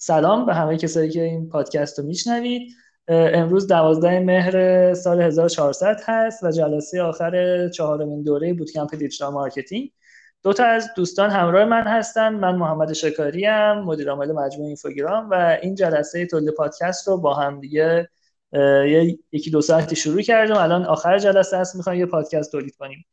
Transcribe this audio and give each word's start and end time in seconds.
سلام 0.00 0.46
به 0.46 0.54
همه 0.54 0.76
کسایی 0.76 1.10
که 1.10 1.22
این 1.22 1.48
پادکست 1.48 1.98
رو 1.98 2.04
میشنوید. 2.04 2.72
امروز 3.08 3.66
دوازده 3.66 4.20
مهر 4.20 4.94
سال 4.94 5.22
1400 5.22 6.00
هست 6.04 6.44
و 6.44 6.50
جلسه 6.50 7.02
آخر 7.02 7.68
چهارمین 7.68 8.22
دوره 8.22 8.54
bootcamp 8.54 8.96
digital 8.96 9.32
marketing. 9.32 9.90
دو 10.42 10.52
تا 10.52 10.64
از 10.64 10.90
دوستان 10.96 11.30
همراه 11.30 11.64
من 11.64 11.82
هستن. 11.82 12.34
من 12.34 12.56
محمد 12.56 12.92
شکاری 12.92 13.46
ام 13.46 13.78
مدیر 13.78 14.10
عامل 14.10 14.32
مجموعه 14.32 14.66
اینفوگرام 14.66 15.30
و 15.30 15.58
این 15.62 15.74
جلسه 15.74 16.26
تولید 16.26 16.50
پادکست 16.50 17.08
رو 17.08 17.16
با 17.16 17.34
هم 17.34 17.60
دیگه 17.60 18.08
یکی 19.32 19.50
دو 19.50 19.60
ساعتی 19.60 19.96
شروع 19.96 20.22
کردیم. 20.22 20.56
الان 20.56 20.84
آخر 20.84 21.18
جلسه 21.18 21.58
هست 21.58 21.76
می‌خوایم 21.76 22.00
یه 22.00 22.06
پادکست 22.06 22.52
تولید 22.52 22.76
کنیم. 22.76 23.06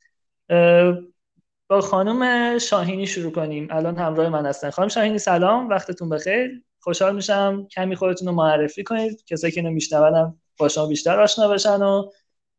با 1.70 1.82
خانم 1.82 2.58
شاهینی 2.58 3.08
شروع 3.08 3.32
کنیم. 3.32 3.68
الان 3.72 3.98
همراه 3.98 4.30
من 4.30 4.46
هستن. 4.46 4.70
خانم 4.70 4.88
شاهینی 4.88 5.18
سلام. 5.18 5.70
وقتتون 5.70 6.10
بخیر. 6.10 6.64
خوشحال 6.86 7.16
میشم 7.16 7.68
کمی 7.72 7.96
خودتون 7.96 8.28
رو 8.28 8.34
معرفی 8.34 8.84
کنید. 8.84 9.24
کسایی 9.26 9.54
که 9.54 9.60
اینو 9.60 9.74
میشنونم 9.74 10.40
با 10.58 10.68
شما 10.68 10.86
بیشتر 10.86 11.22
آشنا 11.22 11.48
بشن 11.48 11.82
و 11.82 12.10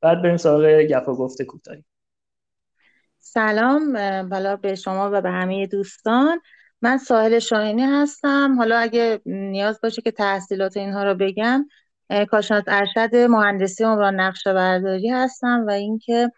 بعد 0.01 0.23
بریم 0.23 0.37
سراغ 0.37 0.83
گپ 0.83 1.09
و 1.09 1.17
گفته 1.17 1.45
کوتاهی. 1.45 1.85
سلام 3.19 3.93
بالا 4.29 4.57
به 4.57 4.75
شما 4.75 5.11
و 5.13 5.21
به 5.21 5.31
همه 5.31 5.67
دوستان. 5.67 6.41
من 6.83 6.99
ساحل 6.99 7.39
شاهینی 7.39 7.83
هستم. 7.83 8.55
حالا 8.59 8.79
اگه 8.79 9.21
نیاز 9.27 9.81
باشه 9.83 10.03
که 10.03 10.11
تحصیلات 10.11 10.77
اینها 10.77 11.05
رو 11.05 11.15
بگم 11.15 11.67
کارشناس 12.31 12.65
ارشد 12.67 13.17
مهندسی 13.17 13.85
عمران 13.85 14.21
نقشه 14.21 14.53
برداری 14.53 15.09
هستم 15.09 15.65
و 15.67 15.71
اینکه 15.71 16.31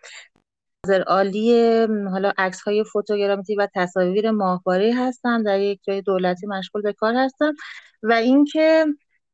عالی 0.86 1.86
حالا 2.10 2.32
عکس 2.38 2.60
های 2.60 2.84
فوتوگرافی 2.84 3.54
و 3.56 3.68
تصاویر 3.74 4.30
ماهواره 4.30 4.94
هستم 4.94 5.42
در 5.42 5.60
یک 5.60 5.80
جای 5.82 6.02
دولتی 6.02 6.46
مشغول 6.46 6.82
به 6.82 6.92
کار 6.92 7.14
هستم. 7.14 7.54
و 8.02 8.12
اینکه 8.12 8.86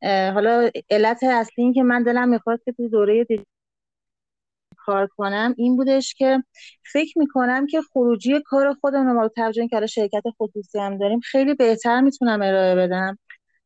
حالا 0.02 0.70
علت 0.90 1.22
اصلی 1.22 1.64
این 1.64 1.72
که 1.72 1.82
من 1.82 2.02
دلم 2.02 2.28
می‌خواست 2.28 2.64
که 2.64 2.72
تو 2.72 2.88
دوره 2.88 3.26
کار 4.76 5.06
کنم 5.16 5.54
این 5.58 5.76
بودش 5.76 6.14
که 6.14 6.44
فکر 6.92 7.18
می‌کنم 7.18 7.66
که 7.66 7.80
خروجی 7.92 8.40
کار 8.46 8.74
خودم 8.74 9.20
رو 9.20 9.28
توجه 9.28 9.68
که 9.68 9.86
شرکت 9.86 10.22
خصوصی 10.40 10.78
هم 10.78 10.98
داریم 10.98 11.20
خیلی 11.20 11.54
بهتر 11.54 12.00
می‌تونم 12.00 12.42
ارائه 12.42 12.74
بدم. 12.74 13.18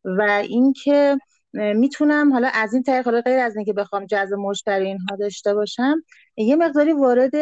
و 0.05 0.23
اینکه 0.23 1.19
می‌تونم 1.53 2.33
حالا 2.33 2.51
از 2.55 2.75
این 2.75 2.83
طریق 2.83 3.05
حالا 3.05 3.21
غیر 3.21 3.39
از 3.39 3.57
اینکه 3.57 3.73
بخوام 3.73 4.07
جذب 4.07 4.35
مشتری 4.35 4.87
اینها 4.87 5.17
داشته 5.17 5.55
باشم 5.55 5.95
یه 6.37 6.57
مقداری 6.57 6.93
وارد 6.93 7.33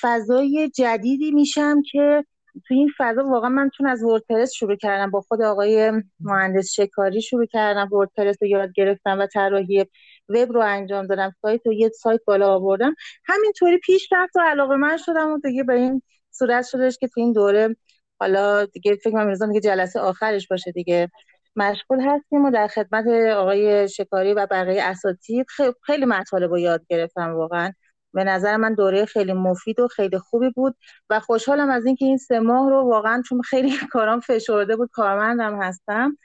فضای 0.00 0.70
جدیدی 0.74 1.30
میشم 1.30 1.82
که 1.92 2.24
تو 2.66 2.74
این 2.74 2.90
فضا 2.98 3.24
واقعا 3.24 3.48
من 3.50 3.70
چون 3.76 3.86
از 3.86 4.02
وردپرس 4.04 4.52
شروع 4.52 4.76
کردم 4.76 5.10
با 5.10 5.20
خود 5.20 5.42
آقای 5.42 5.92
مهندس 6.20 6.72
شکاری 6.72 7.22
شروع 7.22 7.46
کردم 7.46 7.88
وردپرس 7.92 8.36
رو 8.40 8.48
یاد 8.48 8.72
گرفتم 8.74 9.18
و 9.18 9.26
طراحی 9.26 9.84
وب 10.28 10.52
رو 10.52 10.60
انجام 10.60 11.06
دادم 11.06 11.32
سایت 11.42 11.66
رو 11.66 11.72
یه 11.72 11.88
سایت 11.88 12.20
بالا 12.26 12.54
آوردم. 12.54 12.94
همینطوری 13.24 13.78
پیش 13.78 14.08
رفت 14.12 14.36
و 14.36 14.40
علاقه 14.40 14.76
من 14.76 14.96
شدم 14.96 15.32
و 15.32 15.38
دیگه 15.38 15.64
به 15.64 15.74
این 15.74 16.02
صورت 16.30 16.66
شدش 16.66 16.98
که 16.98 17.08
تو 17.08 17.20
این 17.20 17.32
دوره 17.32 17.76
حالا 18.20 18.64
دیگه 18.66 18.94
فکر 18.96 19.10
کنم 19.10 19.34
دیگه 19.48 19.60
جلسه 19.60 20.00
آخرش 20.00 20.48
باشه 20.48 20.72
دیگه. 20.72 21.10
مشغول 21.56 22.00
هستیم 22.00 22.44
و 22.44 22.50
در 22.50 22.66
خدمت 22.66 23.06
آقای 23.36 23.88
شکاری 23.88 24.34
و 24.34 24.46
بقیه 24.50 24.82
اساتید 24.82 25.46
خیلی 25.82 26.04
مطالب 26.04 26.50
رو 26.50 26.58
یاد 26.58 26.86
گرفتم 26.88 27.34
واقعا. 27.34 27.72
به 28.14 28.24
نظر 28.24 28.56
من 28.56 28.74
دوره 28.74 29.04
خیلی 29.04 29.32
مفید 29.32 29.80
و 29.80 29.88
خیلی 29.88 30.18
خوبی 30.18 30.50
بود 30.50 30.76
و 31.10 31.20
خوشحالم 31.20 31.70
از 31.70 31.86
اینکه 31.86 32.04
این 32.04 32.16
سه 32.16 32.40
ماه 32.40 32.70
رو 32.70 32.90
واقعا 32.90 33.22
چون 33.28 33.42
خیلی 33.42 33.70
کارام 33.92 34.20
فشرده 34.20 34.76
بود 34.76 34.90
کارمندم 34.92 35.62
هستم 35.62 36.18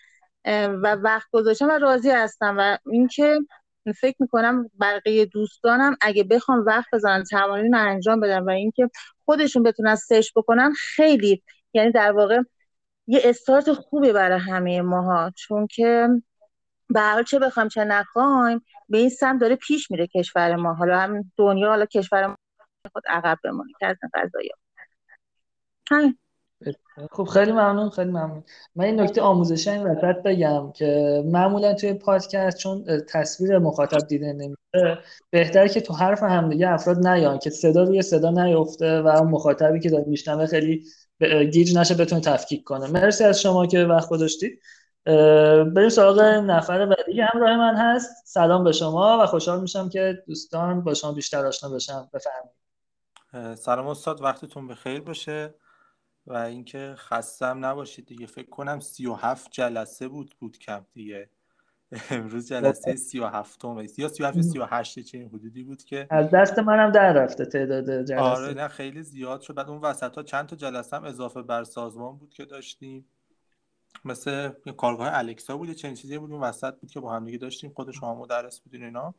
و 0.83 0.95
وقت 0.95 1.27
گذاشتم 1.31 1.67
و 1.69 1.77
راضی 1.77 2.09
هستم. 2.09 2.55
و 2.59 2.77
اینکه 2.91 3.39
فکر 4.01 4.15
می‌کنم 4.19 4.69
بقیه 4.81 5.25
دوستانم 5.25 5.97
اگه 6.01 6.23
بخوام 6.23 6.65
وقت 6.65 6.87
بزنن 6.93 7.23
تمارین 7.23 7.75
انجام 7.75 8.19
بدن 8.19 8.39
و 8.43 8.49
اینکه 8.49 8.89
خودشون 9.25 9.63
بتونن 9.63 9.95
سرچ 9.95 10.29
بکنن 10.35 10.73
خیلی 10.73 11.43
یعنی 11.73 11.91
در 11.91 12.11
واقع 12.11 12.41
یه 13.07 13.21
استارت 13.23 13.73
خوبی 13.73 14.11
برای 14.11 14.39
همه 14.39 14.81
ماها 14.81 15.31
چون 15.35 15.67
که 15.67 16.07
به 16.89 17.23
چه 17.27 17.39
بخوام 17.39 17.67
چه 17.67 17.83
نخوایم 17.83 18.61
به 18.89 18.97
این 18.97 19.09
سمت 19.09 19.41
داره 19.41 19.55
پیش 19.55 19.91
میره 19.91 20.07
کشور 20.07 20.55
ما. 20.55 20.73
حالا 20.73 20.99
هم 20.99 21.31
دنیا 21.37 21.69
حالا 21.69 21.85
کشور 21.85 22.27
ما 22.27 22.37
خود 22.93 23.03
عقب 23.07 23.37
بمونه 23.43 23.71
که 23.79 23.85
از 23.85 23.97
همین 25.91 26.17
خب 27.11 27.23
خیلی 27.23 27.51
ممنون 27.51 27.89
خیلی 27.89 28.09
ممنون. 28.09 28.43
من 28.75 28.85
این 28.85 28.99
نکته 28.99 29.21
آموزشی 29.21 29.69
این 29.69 29.83
وسط 29.83 30.15
بگم 30.25 30.71
که 30.71 31.21
معمولا 31.25 31.73
توی 31.73 31.93
پادکست 31.93 32.57
چون 32.57 32.85
تصویر 33.09 33.57
مخاطب 33.57 34.07
دیده 34.07 34.33
نمیشه 34.33 35.03
بهتره 35.29 35.69
که 35.69 35.81
تو 35.81 35.93
حرف 35.93 36.23
هم 36.23 36.49
دیگه 36.49 36.69
افراد 36.69 37.07
نیان 37.07 37.39
که 37.39 37.49
صدا 37.49 37.83
روی 37.83 38.01
صدا 38.01 38.29
نیفته 38.29 39.01
و 39.01 39.23
مخاطبی 39.23 39.79
که 39.79 39.89
داره 39.89 40.05
میشنوه 40.07 40.45
خیلی 40.45 40.83
گیج 41.53 41.77
نشه 41.77 41.95
بتونه 41.95 42.21
تفکیک 42.21 42.63
کنه. 42.63 42.87
مرسی 42.87 43.23
از 43.23 43.41
شما 43.41 43.65
که 43.65 43.83
وقت 43.83 44.09
گذاشتید. 44.09 44.61
بریم 45.75 45.89
سراغ 45.89 46.19
نفر 46.21 46.85
بعدی. 46.85 47.21
همراه 47.21 47.57
من 47.57 47.75
هست. 47.75 48.09
سلام 48.25 48.63
به 48.63 48.71
شما 48.71 49.19
و 49.23 49.25
خوشحال 49.25 49.61
میشم 49.61 49.89
که 49.89 50.23
دوستان 50.27 50.83
با 50.83 50.93
شما 50.93 51.11
بیشتر 51.11 51.45
آشنا 51.45 51.69
بشم. 51.69 52.09
بفرمایید. 52.13 53.55
سلام 53.55 53.87
استاد. 53.87 54.21
وقتتون 54.21 54.67
بخیر 54.67 55.01
باشه 55.01 55.53
و 56.27 56.33
اینکه 56.33 56.93
خستم 56.97 57.65
نباشید 57.65 58.05
دیگه. 58.05 58.25
فکر 58.25 58.49
کنم 58.49 58.79
37 58.79 59.51
جلسه 59.51 60.07
بود 60.07 60.35
بود 60.39 60.57
کم 60.57 60.85
دیگه. 60.93 61.29
امروز 62.11 62.47
جلسه 62.47 62.95
37 62.95 63.65
م 63.65 63.79
یا 63.97 64.07
37 64.07 64.41
38 64.41 64.99
چه 64.99 65.29
حدودی 65.33 65.63
بود 65.63 65.83
که 65.83 66.07
از 66.09 66.31
دست 66.31 66.59
منم 66.59 66.91
در 66.91 67.13
رفته 67.13 67.45
تعداد 67.45 68.03
جلسه. 68.05 68.19
آره 68.19 68.53
نه 68.53 68.67
خیلی 68.67 69.03
زیاد 69.03 69.41
شد. 69.41 69.53
بعد 69.53 69.69
اون 69.69 69.81
وسط 69.81 70.15
ها 70.15 70.23
چند 70.23 70.45
تا 70.45 70.55
جلسه 70.55 70.95
هم 70.95 71.03
اضافه 71.03 71.41
بر 71.41 71.63
سازمان 71.63 72.17
بود 72.17 72.33
که 72.33 72.45
داشتیم. 72.45 73.05
مثل 74.05 74.49
کارگاه 74.77 75.09
الکسا 75.17 75.57
بود 75.57 75.71
چنین 75.71 75.95
چیزی 75.95 76.17
بود 76.17 76.31
اون 76.31 76.41
وسط 76.41 76.79
بود 76.79 76.91
که 76.91 76.99
با 76.99 77.13
هم 77.13 77.25
دیگه 77.25 77.37
داشتیم 77.37 77.71
خود 77.75 77.91
شما 77.91 78.15
مدرس 78.15 78.59
بودین 78.59 78.83
اینا. 78.83 79.13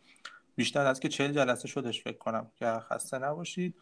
بیشتر 0.56 0.86
از 0.86 1.00
که 1.00 1.08
40 1.08 1.32
جلسه 1.32 1.68
شدش 1.68 2.02
فکر 2.02 2.18
کنم 2.18 2.50
که 2.56 2.66
خسته 2.66 3.18
نباشید. 3.18 3.74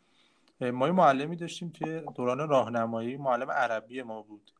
ما 0.60 0.86
یه 0.86 0.92
معلمی 0.92 1.36
داشتیم 1.36 1.68
توی 1.68 2.02
دوران 2.14 2.48
راهنمایی 2.48 3.16
معلم 3.16 3.50
عربی 3.50 4.02
ما 4.02 4.22
بود. 4.22 4.50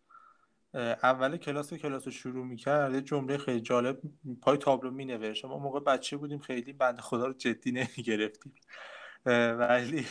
اول 0.75 1.37
کلاس 1.37 1.75
کلاس 1.75 2.05
رو 2.05 2.11
شروع 2.11 2.47
می‌کرد 2.47 2.95
یه 2.95 3.01
جمله 3.01 3.39
خیلی 3.39 3.61
جالب 3.61 4.01
پای 4.43 4.57
تابلو 4.57 4.91
مینوشت. 4.91 5.45
ما 5.45 5.59
موقع 5.59 5.81
بچه 5.81 6.17
بودیم 6.17 6.39
خیلی 6.39 6.73
بند 6.73 7.01
خدا 7.01 7.27
رو 7.27 7.33
جدی 7.33 7.73
نمی‌گرفتیم. 7.73 8.55
ولی 9.59 10.07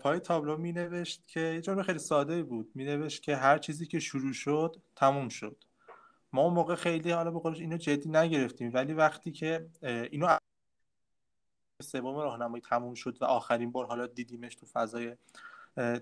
پای 0.00 0.20
تابلو 0.20 0.56
می 0.56 0.72
نوشت 0.72 1.28
که 1.28 1.40
یه 1.40 1.60
جمله 1.60 1.82
خیلی 1.82 1.98
ساده 1.98 2.42
بود. 2.42 2.70
می 2.74 2.84
نوشت 2.84 3.22
که 3.22 3.36
هر 3.36 3.58
چیزی 3.58 3.86
که 3.86 4.00
شروع 4.00 4.32
شد 4.32 4.76
تموم 4.96 5.28
شد. 5.28 5.64
ما 6.32 6.42
اون 6.42 6.54
موقع 6.54 6.74
خیلی 6.74 7.10
حالا 7.10 7.30
به 7.30 7.46
اینو 7.46 7.76
جدی 7.76 8.08
نگرفتیم. 8.08 8.70
ولی 8.74 8.92
وقتی 8.92 9.32
که 9.32 9.68
اینو 9.82 10.36
سوم 11.82 12.16
راهنمایی 12.16 12.62
تموم 12.62 12.94
شد 12.94 13.18
و 13.20 13.24
آخرین 13.24 13.72
بار 13.72 13.86
حالا 13.86 14.06
دیدیمش 14.06 14.54
تو 14.54 14.66
فضای 14.66 15.16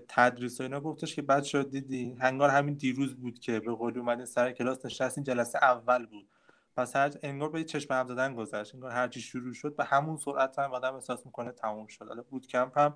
تدریس 0.07 0.59
و 0.59 0.63
اینا 0.63 0.79
گفتش 0.79 1.15
که 1.15 1.21
بعد 1.21 1.43
شد 1.43 1.69
دیدی 1.69 2.17
هنگار 2.19 2.49
همین 2.49 2.73
دیروز 2.73 3.15
بود 3.15 3.39
که 3.39 3.59
به 3.59 3.71
قولی 3.71 3.99
اومدین 3.99 4.25
سر 4.25 4.51
کلاس 4.51 4.85
نشستین 4.85 5.23
جلسه 5.23 5.59
اول 5.61 6.05
بود. 6.05 6.27
پس 6.77 6.95
هر 6.95 7.11
انگار 7.23 7.49
به 7.49 7.63
چشم 7.63 7.93
هم 7.93 8.03
دادن 8.03 8.35
گذشت 8.35 8.75
انگار 8.75 8.91
هر 8.91 9.07
چی 9.07 9.21
شروع 9.21 9.53
شد 9.53 9.75
به 9.75 9.83
همون 9.83 10.17
سرعت 10.17 10.59
هم 10.59 10.73
آدم 10.73 10.95
احساس 10.95 11.25
می‌کنه 11.25 11.51
تموم 11.51 11.87
شد. 11.87 12.07
حالا 12.07 12.21
بود 12.21 12.47
کمپ 12.47 12.77
هم 12.77 12.93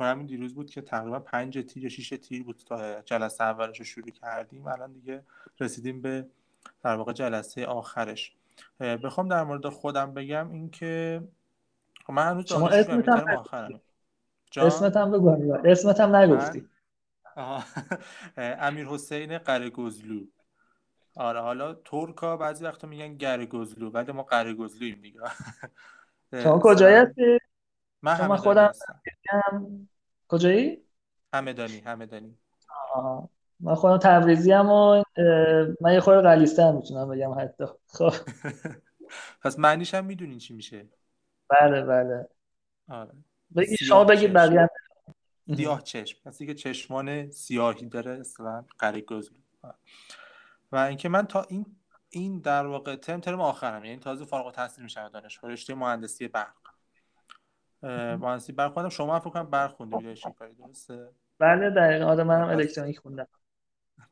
همین 0.00 0.26
دیروز 0.26 0.54
بود 0.54 0.70
که 0.70 0.80
تقریبا 0.80 1.18
پنج 1.18 1.58
تیر 1.68 1.82
یا 1.82 1.88
شیش 1.88 2.08
تیر 2.08 2.42
بود 2.42 2.62
تا 2.66 3.02
جلسه 3.02 3.44
اولش 3.44 3.78
رو 3.78 3.84
شروع 3.84 4.10
کردیم. 4.10 4.66
الان 4.66 4.92
دیگه 4.92 5.22
رسیدیم 5.60 6.02
به 6.02 6.26
در 6.82 6.96
واقع 6.96 7.12
جلسه 7.12 7.66
آخرش. 7.66 8.32
بخوام 8.80 9.28
در 9.28 9.44
مورد 9.44 9.68
خودم 9.68 10.14
بگم 10.14 10.52
اینکه 10.52 11.22
من 12.08 12.28
هنوز 12.28 12.48
شما 12.48 12.68
اسمت 12.68 13.08
هم 14.60 14.66
اسمت 14.66 14.96
هم 14.96 15.10
بگو 15.10 15.52
اسمت 15.64 16.00
هم 16.00 16.16
نگفتی. 16.16 16.68
امیر 18.36 18.86
حسین 18.86 19.38
قرگزلو 19.38 20.20
آره 21.16 21.40
حالا 21.40 21.74
ترکا 21.74 22.36
بعضی 22.36 22.64
وقتا 22.64 22.86
میگن 22.88 23.16
گرگزلو 23.16 23.90
ولی 23.90 24.12
ما 24.12 24.22
قرگزلویم 24.22 25.00
دیگه. 25.00 25.20
شما 26.42 26.60
کجایی 26.62 26.96
هستی؟ 26.96 27.38
من 28.02 28.36
خودم 28.36 28.72
کجایی؟ 30.28 30.84
همدانی 31.34 31.78
همدانی. 31.78 32.38
من 33.60 33.74
خودم 33.74 33.98
تبریزی 33.98 34.52
هم 34.52 34.70
و 34.70 35.02
من 35.80 35.92
یه 35.92 36.00
خورده 36.00 36.22
غلیستر 36.22 36.72
می‌تونم 36.72 37.08
بگم 37.08 37.40
حتی. 37.40 37.64
خب. 37.86 38.12
پس 39.42 39.58
معنیش 39.58 39.94
هم 39.94 40.04
می‌دونین 40.04 40.38
چی 40.38 40.54
میشه. 40.54 40.88
بله 41.48 41.82
بله. 41.82 42.28
آره. 42.88 43.12
بگی 43.56 43.76
شما 43.76 44.04
بگید 44.04 44.32
بقیه 44.32 44.68
سیاه 45.56 45.82
چشم. 45.82 46.18
پس 46.24 46.38
که 46.38 46.54
چشمان 46.54 47.30
سیاهی 47.30 47.86
داره 47.86 48.10
اصلا 48.10 48.64
قره 48.78 49.04
و 50.72 50.76
اینکه 50.76 51.08
من 51.08 51.26
تا 51.26 51.42
این 51.42 51.66
این 52.08 52.40
در 52.40 52.66
واقع 52.66 52.96
ترم 52.96 53.20
ترم 53.20 53.40
آخرم. 53.40 53.84
یعنی 53.84 53.98
تازه 53.98 54.24
فارغ 54.24 54.46
التحصیل 54.46 54.84
میشم 54.84 55.08
دانشگاه. 55.08 55.50
رشته 55.50 55.74
مهندسی 55.74 56.28
برق. 56.28 56.54
مهندسی 57.82 58.52
برق 58.52 58.72
خوندم. 58.72 58.88
شما 58.88 59.20
فکر 59.20 59.30
کنم 59.30 59.50
برق 59.50 59.72
خوندید 59.72 60.20
کاری. 60.38 60.54
درسته؟ 60.54 61.08
بله 61.38 61.70
دقیقاً. 61.70 62.06
آره 62.06 62.24
منم 62.24 62.48
الکترونیک 62.48 62.98
خوندم. 62.98 63.26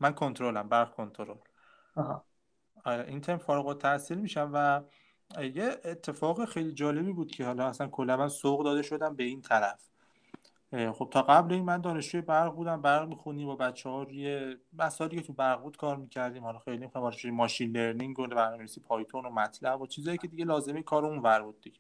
من 0.01 0.13
کنترلم 0.13 0.69
برق 0.69 0.95
کنترل. 0.95 1.37
آها. 1.97 2.25
آره 2.85 3.05
این 3.09 3.21
ترم 3.21 3.39
فارغ 3.39 3.67
التحصیل 3.67 4.19
میشم 4.19 4.51
و 4.55 4.83
یه 5.55 5.77
اتفاق 5.85 6.45
خیلی 6.45 6.73
جالبی 6.73 7.13
بود 7.13 7.31
که 7.31 7.45
حالا 7.45 7.67
اصلا 7.67 7.89
کلا 7.89 8.17
من 8.17 8.29
سوق 8.29 8.65
داده 8.65 8.83
شدم 8.83 9.17
به 9.17 9.25
این 9.25 9.43
طرف. 9.43 9.89
خب 10.93 11.09
تا 11.11 11.23
قبل 11.23 11.53
این 11.53 11.65
من 11.65 11.81
دانشجوی 11.81 12.21
برق 12.21 12.55
بودم 12.55 12.83
برق 12.83 13.09
می‌خونیم 13.09 13.47
با 13.47 13.57
بچه 13.57 13.89
ها 13.89 14.03
روی 14.03 14.57
مسائلی 14.79 15.17
که 15.17 15.23
تو 15.23 15.33
برق 15.33 15.63
بود 15.63 15.77
کار 15.77 15.97
می‌کردیم. 15.97 16.43
حالا 16.43 16.59
خیلی 16.59 16.79
می‌خوام 16.79 17.13
ماشین 17.25 17.77
لرنینگ 17.77 18.19
و 18.19 18.27
برنامه‌نویسی 18.27 18.81
پایتون 18.81 19.27
و 19.27 19.31
مطلب 19.31 19.81
و 19.81 19.87
چیزایی 19.87 20.19
که 20.19 20.29
دیگه 20.29 20.45
لازمه 20.45 20.83
کار 20.83 21.07
اون 21.07 21.19
ور 21.19 21.43
بود 21.43 21.61
دیگه. 21.61 21.79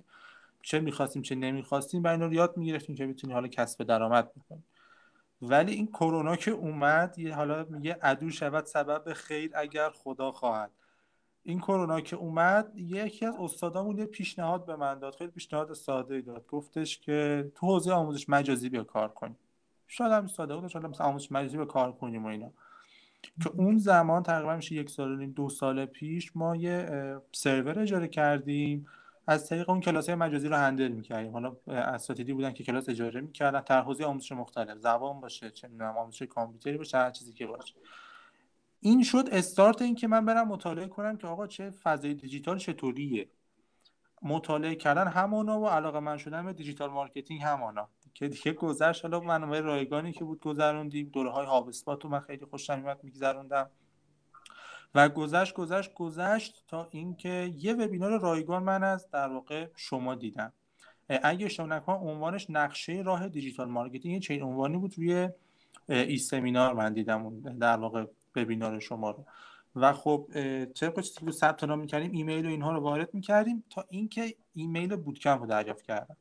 چه 0.63 0.81
می‌خواستیم 0.81 1.23
چه 1.23 1.35
نمی‌خواستیم 1.35 2.03
و 2.03 2.07
اینا 2.07 2.27
رو 2.27 2.33
یاد 2.33 2.57
می‌گرفتیم 2.57 2.97
که 2.97 3.07
بتونیم 3.07 3.37
حالا 3.37 3.49
کسب 3.49 3.85
درآمد 3.85 4.31
بکنیم. 4.35 4.65
ولی 5.43 5.73
این 5.73 5.87
کرونا 5.87 6.37
که 6.37 6.51
اومد 6.51 7.19
یه 7.19 7.35
حالا 7.35 7.67
میگه 7.71 7.99
عدو 8.03 8.31
شود 8.31 8.67
سبب 8.67 9.13
خیر 9.13 9.51
اگر 9.55 9.91
خدا 9.91 10.33
خواهد. 10.33 10.71
این 11.45 11.59
کرونا 11.59 12.01
که 12.01 12.17
اومد 12.17 12.73
یکی 12.77 13.27
از 13.27 13.35
استادامون 13.41 13.99
یه 13.99 14.05
پیشنهاد 14.05 14.67
به 14.67 14.77
من 14.77 14.99
داد 14.99 15.15
خیلی 15.15 15.31
پیشنهاد 15.31 15.73
ساده 15.73 16.21
داد. 16.21 16.47
گفتش 16.47 16.99
که 16.99 17.51
تو 17.55 17.67
حوزه 17.67 17.93
آموزش 17.93 18.29
مجازی 18.29 18.69
بیا 18.69 18.85
کار 18.85 19.09
کنیم 19.09 19.37
شاید 19.87 20.13
هم 20.13 20.27
ساده 20.27 20.57
بود 20.57 20.69
شاید 20.69 20.87
مثلا 20.87 21.07
آموزش 21.07 21.33
مجازی 21.33 21.57
بیا 21.57 21.67
کار 21.67 21.93
کنیم 21.93 22.25
و 22.25 22.29
اینا. 22.29 22.51
که 23.43 23.51
اون 23.51 23.79
زمان 23.79 24.23
تقریبا 24.23 24.57
میشه 24.57 24.75
یک 24.75 24.91
سال 24.91 25.23
و 25.23 25.27
دو 25.27 25.49
سال 25.49 25.85
پیش 25.85 26.37
ما 26.37 26.57
یه 26.57 26.89
سرور 27.33 27.79
اجاره 27.79 28.09
کردیم. 28.09 28.87
از 29.27 29.49
طریق 29.49 29.71
اون 29.71 29.81
کلاس 29.81 30.09
های 30.09 30.15
مجازی 30.15 30.49
رو 30.49 30.57
handle 30.57 30.89
می‌کردیم. 30.89 31.33
حالا 31.33 31.57
اساتیدی 31.67 32.33
بودن 32.33 32.53
که 32.53 32.65
کلاس 32.65 32.89
اجاره 32.89 33.21
می‌کردن. 33.21 33.63
در 33.67 33.81
حوزه 33.83 34.05
آموزش 34.05 34.33
مختلف 34.33 34.79
زبان 34.79 35.21
باشه 35.21 35.51
چه 35.51 35.69
آموزش 35.99 36.23
کامپیوتری 36.23 36.79
باشه 36.79 36.99
هر 36.99 37.11
چیزی 37.11 37.33
که 37.33 37.47
باشه. 37.47 37.75
این 38.85 39.03
شد 39.03 39.29
استارت 39.33 39.83
این 39.83 39.95
که 39.95 40.09
من 40.09 40.25
برم 40.25 40.49
مطالعه 40.49 40.87
کنم 40.87 41.17
که 41.17 41.27
آقا 41.27 41.47
چه 41.47 41.71
فضای 41.71 42.15
دیجیتال 42.15 42.59
چطوریه. 42.59 43.31
مطالعه 44.23 44.75
کردن 44.75 45.09
همانا 45.09 45.61
و 45.61 45.67
علاقه‌مند 45.67 46.17
شدن 46.17 46.47
به 46.47 46.53
digital 46.53 46.91
marketing 46.91 47.43
همانا 47.43 47.89
که 48.15 48.29
دیگه 48.29 48.53
گذشت 48.53 49.05
حالا 49.05 49.21
منابع 49.21 49.61
رایگانی 49.61 50.13
که 50.13 50.25
بود 50.25 50.41
گذروندیم 50.41 51.09
دوره 51.09 51.31
های 51.31 51.47
HubSpot 51.47 52.05
من 52.05 52.21
خیلی 52.21 52.45
خوشم 52.45 52.81
میاد 52.81 53.05
میگذروندم. 53.05 53.71
و 54.95 55.09
گذشت 55.09 55.55
گذشت 55.55 55.95
گذشت 55.95 56.65
تا 56.69 56.89
اینکه 56.91 57.53
یه 57.57 57.75
وبینار 57.75 58.21
رایگان 58.21 58.63
من 58.63 58.85
از 58.85 59.11
در 59.11 59.29
واقع 59.29 59.69
شما 59.77 60.15
دیدم. 60.15 60.53
اگه 61.09 61.47
اشتباه 61.47 61.69
نکنم 61.69 61.97
عنوانش 61.97 62.51
نقشه 62.51 63.03
راه 63.07 63.29
digital 63.29 63.69
marketing 63.69 64.23
چه 64.23 64.45
عنوانی 64.45 64.77
بود 64.77 64.95
روی 64.97 65.29
ایسمینار 65.89 66.75
من 66.75 66.93
دیدم 66.93 67.41
در 67.41 67.77
واقع 67.77 68.07
وبینار 68.37 68.81
شما 68.81 69.11
رو. 69.11 69.25
و 69.77 69.93
خب 69.93 70.29
طبق 70.65 71.01
چیزی 71.01 71.27
که 71.27 71.31
ثبت 71.31 71.65
نام 71.65 71.79
می‌کردیم 71.79 72.11
ایمیل 72.11 72.47
و 72.47 72.49
اینها 72.49 72.73
رو 72.73 72.81
وارد 72.81 73.15
می‌کردیم 73.15 73.65
تا 73.71 73.85
اینکه 73.89 74.35
ایمیل 74.53 74.97
bootcamp 74.97 75.39
رو 75.39 75.47
دریافت 75.47 75.83
کردم. 75.83 76.17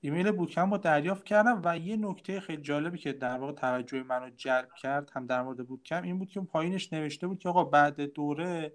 ایمیل 0.00 0.30
bootcamp 0.30 0.70
رو 0.70 0.78
دریافت 0.78 1.24
کردم 1.24 1.62
و 1.64 1.78
یه 1.78 1.96
نکته 1.96 2.40
خیلی 2.40 2.62
جالبی 2.62 2.98
که 2.98 3.12
در 3.12 3.38
واقع 3.38 3.52
توجه 3.52 4.02
منو 4.02 4.30
جلب 4.30 4.74
کرد 4.74 5.10
هم 5.14 5.26
در 5.26 5.42
مورد 5.42 5.66
bootcamp 5.66 6.02
این 6.02 6.18
بود 6.18 6.28
که 6.28 6.40
پایینش 6.40 6.92
نوشته 6.92 7.26
بود 7.26 7.38
که 7.38 7.48
آقا 7.48 7.64
بعد 7.64 8.00
دوره 8.00 8.72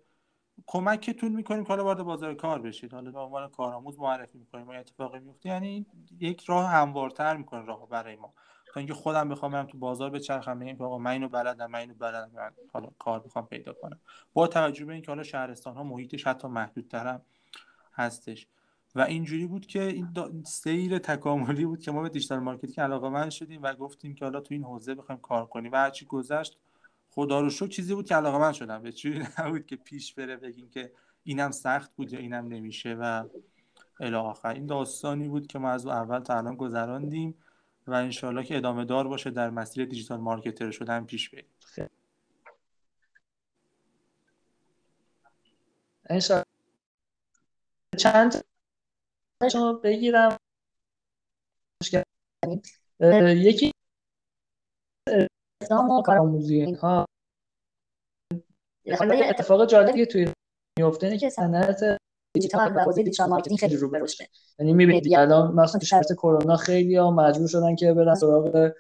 کمکتون 0.68 1.32
می‌کنیم 1.32 1.64
که 1.64 1.70
حالا 1.70 1.84
وارد 1.84 2.04
بازار 2.04 2.34
کار 2.34 2.62
بشید. 2.62 2.94
حالا 2.94 3.12
به 3.12 3.20
عنوان 3.20 3.50
کارآموز 3.50 4.00
معرفی 4.00 4.38
می‌کنیم. 4.38 4.68
و 4.68 4.72
اتفاقی 4.72 5.20
میفته 5.20 5.50
یعنی 5.50 5.86
یک 6.20 6.44
راه 6.44 6.70
هموارتر 6.70 7.38
می‌کنه 7.38 7.66
راه 7.66 7.90
برای 7.90 8.16
ما. 8.16 8.34
تا 8.76 8.80
اینکه 8.80 8.94
خودم 8.94 9.30
بخوام 9.30 9.52
برم 9.52 9.66
تو 9.66 9.78
بازار 9.78 10.10
بچرخم 10.10 10.60
بگم 10.60 10.86
آقا 10.86 10.98
من 10.98 11.12
اینو 11.12 11.30
بلدم 11.30 11.72
من 11.72 11.80
اینو 11.80 11.94
بلدم 11.94 12.32
من 12.36 12.52
حالا 12.74 12.90
کار 13.00 13.20
بخوام 13.20 13.46
پیدا 13.46 13.74
کنم. 13.74 14.00
با 14.34 14.48
توجه 14.48 14.86
به 14.86 14.94
اینکه 14.94 15.12
حالا 15.12 15.24
شهرستان 15.24 15.76
ها 15.76 15.84
محیطش 15.84 16.28
حتی 16.28 16.48
محدودترم 16.48 17.22
هستش. 17.94 18.48
و 18.96 19.02
اینجوری 19.02 19.48
بود 19.48 19.66
که 19.66 19.84
این 19.84 20.44
سیر 20.46 21.00
تکاملی 21.00 21.66
بود 21.66 21.82
که 21.82 21.92
ما 21.92 22.02
به 22.02 22.10
digital 22.10 22.40
marketing 22.40 22.80
علاقه‌مند 22.80 23.30
شدیم 23.30 23.64
و 23.64 23.74
گفتیم 23.74 24.16
که 24.16 24.26
حالا 24.26 24.40
تو 24.40 24.54
این 24.54 24.64
حوزه 24.64 24.96
بخوایم 24.96 25.22
کار 25.22 25.46
کنیم. 25.46 25.72
و 25.72 25.76
هرچی 25.76 26.06
گذشت 26.06 26.58
خدا 27.12 27.40
رو 27.40 27.50
شکر 27.50 27.68
چیزی 27.68 27.96
بود 27.96 28.06
که 28.06 28.16
علاقه 28.16 28.38
من 28.38 28.52
شدم. 28.52 28.82
به 28.82 28.92
چیزی 28.92 29.24
نبود 29.40 29.66
که 29.66 29.76
پیش 29.76 30.14
بره 30.14 30.38
بگیم 30.38 30.70
که 30.70 30.92
اینم 31.24 31.52
سخت 31.52 31.96
بود 31.96 32.14
یا 32.14 32.20
اینم 32.20 32.48
نمیشه 32.48 32.94
و 32.94 33.24
الی 34.00 34.16
آخر. 34.16 34.54
این 34.54 34.66
داستانی 34.66 35.28
بود 35.28 35.48
که 35.48 35.60
ما 35.60 35.70
از 35.70 35.86
اول 35.88 36.20
تا 36.20 36.38
الان 36.38 36.56
گذراندیم. 36.56 37.36
و 37.88 37.94
انشالله 37.94 38.44
که 38.44 38.58
ادامه 38.58 38.86
دار 38.86 39.08
باشه 39.08 39.30
در 39.30 39.50
مسیر 39.50 39.86
دیجیتال 39.86 40.20
مارکتر 40.20 40.72
شدن 40.72 41.06
پیش 41.06 41.30
بریم. 41.30 41.50
چند 47.98 48.46
شما 49.52 49.74
بگیرم. 49.74 50.38
یکی 53.36 53.72
کارآموزی 56.06 56.62
اینها. 56.62 57.06
اتفاق 59.30 59.70
جالبی 59.70 60.06
توی 60.06 60.34
میفته 60.80 61.08
اینه 61.08 61.20
که 61.20 61.30
صنعت 61.30 61.98
دیجیتال 62.36 62.72
و 62.76 62.80
حوزه 62.80 63.04
digital 63.04 63.30
marketing 63.30 63.60
خیلی 63.60 63.76
رو 63.76 63.90
به 63.90 64.00
یعنی 64.60 64.74
می‌بینید 64.74 65.16
الان 65.16 65.54
مثلا 65.54 65.80
تو 65.80 65.86
شرایط 65.86 66.14
کرونا 66.14 66.56
خیلی 66.56 66.96
ها 66.96 67.12
مجبور 67.12 67.48
شدن 67.48 67.76
که 67.76 67.94
برن 67.94 68.16
سراغ 68.16 68.72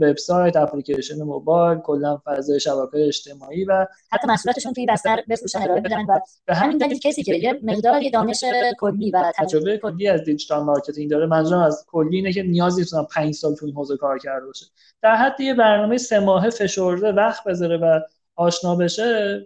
وبسایت 0.00 0.56
اپلیکیشن 0.56 1.22
موبایل 1.22 1.78
کلا 1.78 2.18
فضای 2.24 2.60
شبکه 2.60 3.06
اجتماعی 3.06 3.64
و 3.64 3.86
حتی 4.12 4.26
محصولاتشون 4.28 4.72
توی 4.72 4.86
بستر 4.86 5.22
بفروشن 5.28 5.62
ارائه 5.62 5.80
بدن 5.80 6.04
و 6.04 6.18
به 6.46 6.54
همین 6.54 6.78
دلیل 6.78 6.98
کسی 6.98 7.22
که 7.22 7.34
یه 7.34 7.60
مقداری 7.62 8.10
دانش 8.10 8.44
کلی 8.78 9.10
و 9.10 9.32
تجربه 9.36 9.78
کلی. 9.78 10.08
از 10.08 10.24
digital 10.24 10.64
marketing 10.64 11.10
داره. 11.10 11.26
منظورم 11.26 11.60
از 11.62 11.84
کلی 11.88 12.16
اینه 12.16 12.32
که 12.32 12.42
نیازی 12.42 12.80
نیست 12.80 12.94
5 13.10 13.34
سال 13.34 13.54
تو 13.54 13.66
این 13.66 13.74
حوزه 13.74 13.96
کار 13.96 14.18
کرده 14.18 14.46
باشه. 14.46 14.66
در 15.02 15.16
حد 15.16 15.40
یه 15.40 15.54
برنامه 15.54 15.98
سه 15.98 16.20
ماهه 16.20 16.50
فشرده 16.50 17.12
وقت 17.12 17.44
بذاره 17.44 17.76
و 17.76 18.00
آشنا 18.36 18.76
بشه 18.76 19.38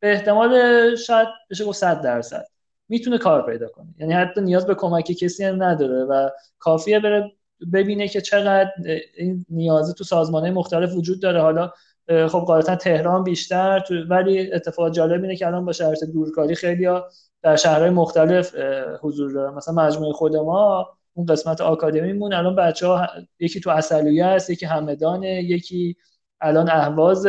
به 0.00 0.12
احتمال 0.12 0.96
شاید 0.96 1.28
بشه 1.50 1.64
گفت 1.64 1.78
100 1.78 2.00
درصد. 2.00 2.46
می‌تونه 2.92 3.18
کار 3.18 3.46
پیدا 3.46 3.68
کنه. 3.68 3.86
یعنی 3.98 4.12
حتی 4.12 4.40
نیاز 4.40 4.66
به 4.66 4.74
کمک 4.74 5.04
کسی 5.04 5.44
هم 5.44 5.62
نداره 5.62 6.04
و 6.04 6.30
کافیه 6.58 7.00
بره 7.00 7.32
ببینه 7.72 8.08
که 8.08 8.20
چقدر 8.20 8.70
این 9.16 9.46
نیازی 9.48 9.92
تو 9.94 10.04
سازمانه 10.04 10.50
مختلف 10.50 10.94
وجود 10.94 11.22
داره. 11.22 11.40
حالا 11.40 11.70
خب 12.08 12.38
قاعدتا 12.46 12.76
تهران 12.76 13.24
بیشتر 13.24 13.80
تو 13.80 13.94
ولی 13.94 14.52
اتفاق 14.52 14.90
جالب 14.90 15.22
اینه 15.22 15.36
که 15.36 15.46
الان 15.46 15.64
با 15.64 15.72
شرط 15.72 16.04
دورکاری 16.04 16.54
خیلی 16.54 16.84
ها 16.84 17.08
در 17.42 17.56
شهرهای 17.56 17.90
مختلف 17.90 18.54
حضور 19.00 19.32
داره. 19.32 19.50
مثلا 19.50 19.74
مجموعه 19.74 20.12
خود 20.12 20.36
ما 20.36 20.88
اون 21.14 21.26
قسمت 21.26 21.60
آکادمیمون 21.60 22.32
الان 22.32 22.56
بچه 22.56 22.86
ها 22.86 23.08
یکی 23.38 23.60
تو 23.60 23.70
اصلیه 23.70 24.24
است 24.24 24.50
یکی 24.50 24.66
همدانه 24.66 25.42
یکی 25.42 25.96
الان 26.40 26.70
اهواز 26.70 27.26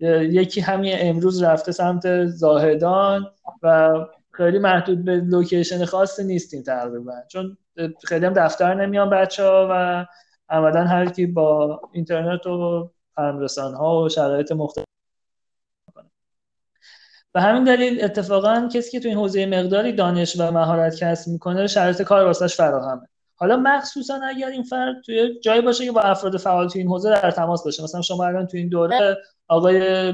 یکی 0.00 0.60
همین 0.60 0.94
امروز 0.96 1.42
رفته 1.42 1.72
سمت 1.72 2.26
زاهدان 2.26 3.26
و 3.62 3.92
خیلی 4.40 4.58
محدود 4.58 5.04
به 5.04 5.16
لوکیشن 5.16 5.84
خاصی 5.84 6.24
نیستیم 6.24 6.62
تقریبا. 6.62 7.12
چون 7.28 7.56
خیلی 8.04 8.26
هم 8.26 8.32
دفتر 8.32 8.74
نمیان 8.74 9.10
بچه 9.10 9.44
ها 9.44 9.68
و 9.70 10.06
عملا 10.48 10.84
هر 10.84 11.06
کی 11.06 11.26
با 11.26 11.80
اینترنت 11.92 12.46
و 12.46 12.90
فرمرسان 13.14 13.74
ها 13.74 14.02
و 14.02 14.08
شرایط 14.08 14.52
مختلف 14.52 14.84
و 17.34 17.40
همین 17.40 17.64
دلیل 17.64 18.04
اتفاقا 18.04 18.68
کسی 18.74 18.90
که 18.90 19.00
تو 19.00 19.08
این 19.08 19.18
حوزه 19.18 19.46
مقداری 19.46 19.92
دانش 19.92 20.40
و 20.40 20.50
مهارت 20.50 20.96
کسب 20.96 21.30
می‌کنه 21.30 21.66
شرایط 21.66 22.02
کار 22.02 22.24
واسش 22.24 22.56
فراهمه. 22.56 23.08
حالا 23.36 23.56
مخصوصا 23.56 24.20
اگر 24.28 24.48
این 24.48 24.62
فرد 24.62 24.96
توی 25.06 25.40
جایی 25.40 25.60
باشه 25.60 25.84
که 25.84 25.92
با 25.92 26.00
افراد 26.00 26.36
فعال 26.36 26.68
تو 26.68 26.78
این 26.78 26.88
حوزه 26.88 27.10
در 27.10 27.30
تماس 27.30 27.64
باشه. 27.64 27.82
مثلا 27.82 28.02
شما 28.02 28.24
الان 28.24 28.46
تو 28.46 28.56
این 28.56 28.68
دوره 28.68 29.16
آقای 29.48 30.12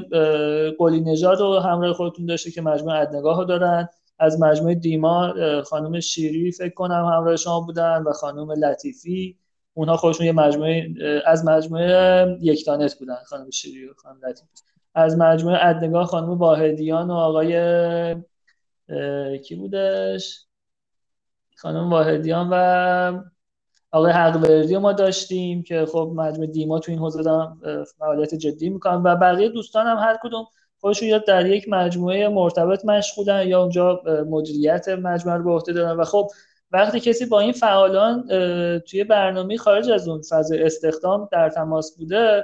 قلی 0.69 1.01
نژاد 1.01 1.39
رو 1.39 1.59
همراه 1.59 1.93
خودتون 1.93 2.25
داشته 2.25 2.51
که 2.51 2.61
مجموعه 2.61 2.99
ادنگاه 2.99 3.37
رو 3.37 3.45
دارن. 3.45 3.89
از 4.19 4.41
مجموعه 4.41 4.75
دیما 4.75 5.33
خانم 5.63 5.99
شیری 5.99 6.51
فکر 6.51 6.73
کنم 6.73 7.05
همراه 7.05 7.35
شما 7.35 7.59
بودن 7.59 8.03
و 8.03 8.11
خانم 8.11 8.51
لطیفی. 8.51 9.37
اونها 9.73 9.97
خودشون 9.97 10.25
یه 10.25 10.31
مجموعه 10.31 10.93
از 11.25 11.45
مجموعه 11.45 12.37
یکتانت 12.41 12.99
بودن 12.99 13.17
خانم 13.25 13.49
شیری 13.49 13.85
و 13.85 13.93
خانم 13.93 14.19
لطیفی. 14.29 14.49
از 14.95 15.17
مجموعه 15.17 15.65
ادنگاه 15.65 16.05
خانم 16.05 16.29
واحدیان 16.29 17.09
و 17.09 17.13
آقای 17.13 17.53
کی 19.37 19.55
بودش؟ 19.55 20.45
خانم 21.57 21.89
واحدیان 21.89 22.49
و 22.51 23.23
آقای 23.91 24.11
حقوردی 24.11 24.77
ما 24.77 24.93
داشتیم 24.93 25.63
که 25.63 25.85
خب 25.85 26.13
مجموعه 26.15 26.47
دیما 26.51 26.79
تو 26.79 26.91
این 26.91 26.99
حوزه 26.99 27.23
دارم 27.23 27.59
فعالیت 27.97 28.35
جدی 28.35 28.69
می‌کنم 28.69 29.03
و 29.03 29.15
بقیه 29.15 29.49
دوستان 29.49 29.87
هم 29.87 29.97
هر 29.97 30.17
کدوم 30.23 30.45
خودشون 30.79 31.07
یا 31.07 31.17
در 31.17 31.45
یک 31.45 31.65
مجموعه 31.69 32.27
مرتبط 32.29 32.85
مشغولن 32.85 33.47
یا 33.47 33.61
اونجا 33.61 34.01
مدیریت 34.29 34.89
مجموعه 34.89 35.37
رو 35.37 35.43
به 35.43 35.51
عهده 35.51 35.73
دارن. 35.73 35.97
و 35.97 36.03
خب 36.03 36.27
وقتی 36.71 36.99
کسی 36.99 37.25
با 37.25 37.39
این 37.39 37.51
فعالان 37.51 38.27
توی 38.79 39.03
برنامه 39.03 39.57
خارج 39.57 39.91
از 39.91 40.07
اون 40.07 40.21
فضای 40.29 40.63
استخدام 40.63 41.29
در 41.31 41.49
تماس 41.49 41.97
بوده 41.97 42.43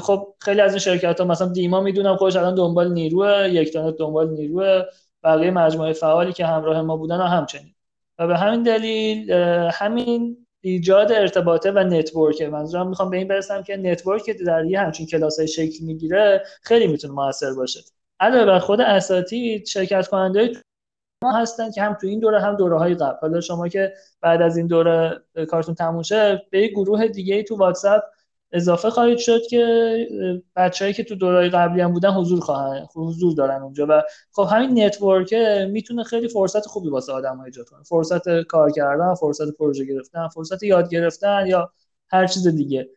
خب 0.00 0.34
خیلی 0.40 0.60
از 0.60 0.72
این 0.72 0.78
شرکت 0.78 1.20
ها 1.20 1.26
مثلا 1.26 1.48
دیما 1.48 1.80
می‌دونم 1.80 2.16
خودش 2.16 2.36
الان 2.36 2.54
دنبال 2.54 2.92
نیروه 2.92 3.48
یک 3.52 3.76
دنبال 3.76 4.30
نیروه 4.30 4.82
بقیه 5.24 5.50
مجموعه 5.50 5.92
فعالی 5.92 6.32
که 6.32 6.46
همراه 6.46 6.82
ما 6.82 6.96
بودن 6.96 7.20
همچنین. 7.20 7.74
و 8.18 8.26
به 8.26 8.36
همین 8.36 8.62
دلیل 8.62 9.32
همین 9.72 10.46
ایجاد 10.60 11.12
ارتباطه 11.12 11.70
و 11.70 11.78
network 11.78 12.42
منظورم 12.42 12.88
می‌خوام 12.88 13.10
به 13.10 13.16
این 13.16 13.28
برسم 13.28 13.62
که 13.62 13.76
network 13.76 14.22
که 14.22 14.34
در 14.34 14.64
یه 14.64 14.80
همچین 14.80 15.06
کلاس 15.06 15.38
های 15.38 15.48
شکل 15.48 15.84
می‌گیره 15.84 16.42
خیلی 16.62 16.86
می‌تونه 16.86 17.14
موثر 17.14 17.54
باشه. 17.54 17.80
علاوه 18.20 18.46
بر 18.46 18.58
خود 18.58 18.80
اساتید 18.80 19.66
شرکت 19.66 20.08
کننده 20.08 20.52
ما 21.22 21.32
هستن 21.32 21.70
که 21.70 21.82
هم 21.82 21.94
تو 21.94 22.06
این 22.06 22.20
دوره 22.20 22.40
هم 22.40 22.56
دوره 22.56 22.78
های 22.78 22.94
قبل. 22.94 23.16
حالا 23.20 23.40
شما 23.40 23.68
که 23.68 23.92
بعد 24.20 24.42
از 24.42 24.56
این 24.56 24.66
دوره 24.66 25.22
کارتون 25.48 25.74
تموم 25.74 26.02
شه 26.02 26.42
به 26.50 26.58
یک 26.62 26.70
گروه 26.70 27.08
دیگه 27.08 27.34
ای 27.34 27.44
تو 27.44 27.56
واتساپ 27.56 28.02
اضافه 28.52 28.90
خواهید 28.90 29.18
شد 29.18 29.40
که 29.50 29.62
بچههایی 30.56 30.94
که 30.94 31.04
تو 31.04 31.14
دورهای 31.14 31.48
قبلی 31.48 31.80
هم 31.80 31.92
بودن 31.92 32.10
حضور 32.10 32.40
خواهن 32.40 32.86
حضور 32.94 33.34
دارن 33.34 33.62
اونجا 33.62 33.86
و 33.88 34.02
خب 34.32 34.48
همین 34.50 34.84
نتورک 34.84 35.34
می‌تونه 35.70 36.02
خیلی 36.04 36.28
فرصت 36.28 36.66
خوبی 36.66 36.88
واسه 36.88 37.12
آدم 37.12 37.40
ایجاد 37.40 37.68
کنه. 37.68 37.82
فرصت 37.82 38.42
کار 38.42 38.70
کردن 38.70 39.14
فرصت 39.14 39.56
پروژه 39.58 39.84
گرفتن 39.84 40.28
فرصت 40.28 40.62
یاد 40.62 40.90
گرفتن 40.90 41.46
یا 41.46 41.72
هر 42.08 42.26
چیز 42.26 42.46
دیگه. 42.46 42.88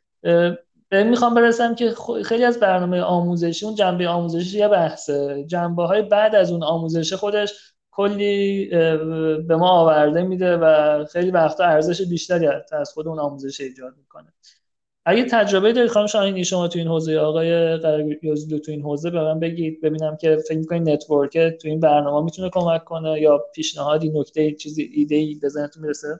به 0.89 1.03
می‌خوام 1.03 1.33
برسم 1.33 1.75
که 1.75 1.93
خیلی 2.25 2.43
از 2.43 2.59
برنامه 2.59 3.01
آموزشی 3.01 3.65
اون 3.65 3.75
جنبه 3.75 4.07
آموزشی 4.07 4.57
یه 4.57 4.67
بحثه. 4.67 5.43
جنبه 5.47 5.83
های 5.83 6.01
بعد 6.01 6.35
از 6.35 6.51
اون 6.51 6.63
آموزش 6.63 7.13
خودش 7.13 7.73
کلی 7.91 8.65
به 9.47 9.55
ما 9.55 9.69
آورده 9.69 10.21
میده 10.21 10.57
و 10.57 11.05
خیلی 11.05 11.31
وقتا 11.31 11.63
ارزش 11.63 12.01
بیشتری 12.01 12.47
از 12.71 12.91
خود 12.93 13.07
اون 13.07 13.19
آموزش 13.19 13.61
ایجاد 13.61 13.93
می‌کنه. 13.97 14.33
اگه 15.05 15.25
تجربه 15.25 15.73
دارید 15.73 15.91
خانم 15.91 16.07
شاهینی 16.07 16.45
شما 16.45 16.67
تو 16.67 16.79
این 16.79 16.87
حوزه 16.87 17.17
آقای 17.17 17.77
قرقیوزلو 17.77 18.59
تو 18.59 18.71
این 18.71 18.81
حوزه 18.81 19.09
به 19.09 19.21
من 19.23 19.39
بگید. 19.39 19.81
ببینم 19.81 20.17
که 20.17 20.37
فکر 20.47 20.57
می‌کنید 20.57 20.89
نتورک 20.89 21.37
تو 21.37 21.67
این 21.67 21.79
برنامه 21.79 22.25
می‌تونه 22.25 22.49
کمک 22.49 22.83
کنه 22.83 23.21
یا 23.21 23.37
پیشنهادی 23.55 24.09
نکته 24.09 24.51
چیزی 24.51 24.83
ایده 24.93 25.15
ای 25.15 25.35
به 25.35 25.49
ذهنتون 25.49 25.83
می‌رسه؟ 25.83 26.19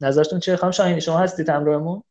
نظرتون 0.00 0.40
چیه 0.40 0.56
خانم 0.56 0.70
شاهینی 0.70 1.00
شما 1.00 1.18
هستید 1.18 1.48
همراهمون؟ 1.48 2.02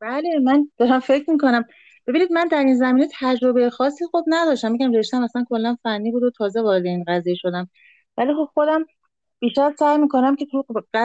بله 0.00 0.38
من 0.38 0.70
دارم 0.78 1.00
فکر 1.00 1.30
می‌کنم 1.30 1.64
ببینید 2.06 2.32
من 2.32 2.48
در 2.48 2.58
این 2.58 2.74
زمینه 2.76 3.08
تجربه 3.20 3.70
خاصی 3.70 4.04
خب 4.12 4.24
نداشتم. 4.26 4.72
میگم 4.72 4.92
رشتم 4.92 5.22
اصلا 5.22 5.44
کلا 5.48 5.76
فنی 5.82 6.12
بود 6.12 6.22
و 6.22 6.30
تازه 6.30 6.62
وارد 6.62 6.86
این 6.86 7.04
قضیه 7.08 7.34
شدم. 7.34 7.68
ولی 8.16 8.34
خب 8.34 8.48
خودم 8.54 8.84
بیشتر 9.40 9.72
سعی 9.78 9.98
می‌کنم 9.98 10.36
که 10.36 10.46
تو 10.46 10.64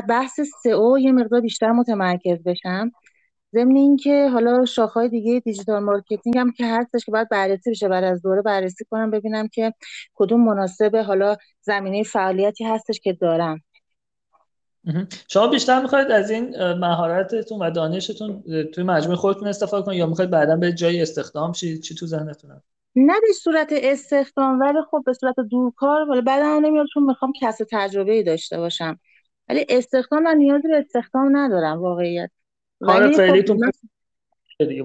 بحث 0.10 0.40
سئو 0.64 1.00
یه 1.00 1.12
مقدار 1.12 1.42
بیشتر 1.42 1.72
متمرکز 1.72 2.44
بشم. 2.44 2.92
ضمن 3.54 3.76
اینکه 3.76 4.30
حالا 4.30 4.66
شاخه‌های 4.66 5.10
دیگه 5.10 5.40
digital 5.40 5.84
marketing 5.84 6.38
هم 6.38 6.52
که 6.52 6.66
هستش 6.66 7.06
که 7.06 7.12
باید 7.12 7.30
بررسی 7.30 7.72
بشه. 7.72 7.88
بعد 7.90 8.04
از 8.04 8.22
دوره 8.22 8.42
بررسی 8.42 8.86
کنم 8.92 9.12
ببینم 9.12 9.48
که 9.48 9.74
کدوم 10.16 10.46
مناسب 10.46 10.96
حالا 11.08 11.36
زمینه 11.62 12.04
فعالیتی 12.04 12.64
هستش 12.64 13.00
که 13.00 13.14
دارم. 13.14 13.62
شما 15.28 15.48
بیشتر 15.48 15.82
می‌خواید 15.82 16.12
از 16.12 16.30
این 16.30 16.74
مهارتتون 16.74 17.60
و 17.60 17.72
دانشتون 17.72 18.44
توی 18.74 18.84
مجموعه 18.84 19.18
خودتون 19.18 19.48
استفاده 19.48 19.86
کنید 19.86 20.00
یا 20.00 20.06
می‌خواید 20.06 20.32
بعدا 20.32 20.56
یه 20.56 20.74
جایی 20.74 21.02
استخدام 21.02 21.54
شید 21.54 21.82
چی 21.82 21.96
تو 21.96 22.06
ذهنتونه 22.06 22.62
نه 22.96 23.14
به 23.22 23.34
صورت 23.34 23.70
استخدام 23.72 24.60
ولی 24.60 24.78
خب 24.92 25.04
به 25.06 25.14
صورت 25.14 25.36
دورکار 25.40 26.10
ولی 26.10 26.22
بعدا 26.22 26.60
نمیاد 26.60 26.86
چون 26.94 27.04
می‌خوام 27.04 27.34
کسب 27.42 27.66
تجربه 27.72 28.12
ای 28.12 28.24
داشته 28.24 28.58
باشم. 28.58 29.00
ولی 29.50 29.66
استخدام 29.70 30.24
من 30.24 30.38
نیازی 30.38 30.68
به 30.68 30.78
استخدام 30.78 31.38
ندارم 31.38 31.82
واقعیت. 31.82 32.32
کار 32.82 33.12
فعلیتون 33.12 33.72
دیگه 34.60 34.84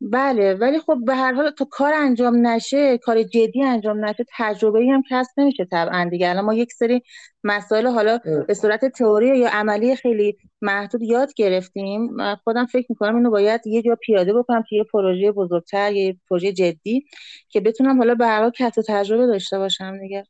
بله 0.00 0.54
ولی 0.54 0.78
خب 0.78 0.98
به 1.06 1.14
هر 1.14 1.32
حال 1.32 1.50
تا 1.50 1.64
کار 1.70 1.94
انجام 1.94 2.46
نشه 2.46 2.98
کار 2.98 3.22
جدی 3.22 3.62
انجام 3.64 4.04
نشه 4.04 4.24
تجربه 4.38 4.86
هم 4.92 5.02
کسب 5.10 5.30
نمیشه 5.36 5.64
طبعا 5.64 6.08
دیگه. 6.10 6.30
الان 6.30 6.44
ما 6.44 6.54
یک 6.54 6.72
سری 6.72 7.02
مسائل 7.44 7.86
حالا 7.86 8.18
به 8.48 8.54
صورت 8.54 8.84
تئوری 8.84 9.38
یا 9.38 9.48
عملی 9.52 9.96
خیلی 9.96 10.36
محدود 10.62 11.02
یاد 11.02 11.34
گرفتیم. 11.36 12.16
خودم 12.34 12.66
فکر 12.66 12.86
می‌کنم 12.88 13.16
اینو 13.16 13.30
باید 13.30 13.66
یه 13.66 13.82
جا 13.82 13.96
پیاده 14.02 14.32
بکنم 14.32 14.64
توی 14.68 14.78
یه 14.78 14.84
پروژه 14.84 15.32
بزرگتر 15.32 15.92
یه 15.92 16.16
پروژه 16.30 16.52
جدی 16.52 17.04
که 17.48 17.60
بتونم 17.60 17.98
حالا 17.98 18.14
به 18.14 18.26
هر 18.26 18.40
حال 18.40 18.50
کسب 18.50 18.82
تجربه 18.88 19.26
داشته 19.26 19.58
باشم 19.58 19.98
دیگه. 19.98 20.24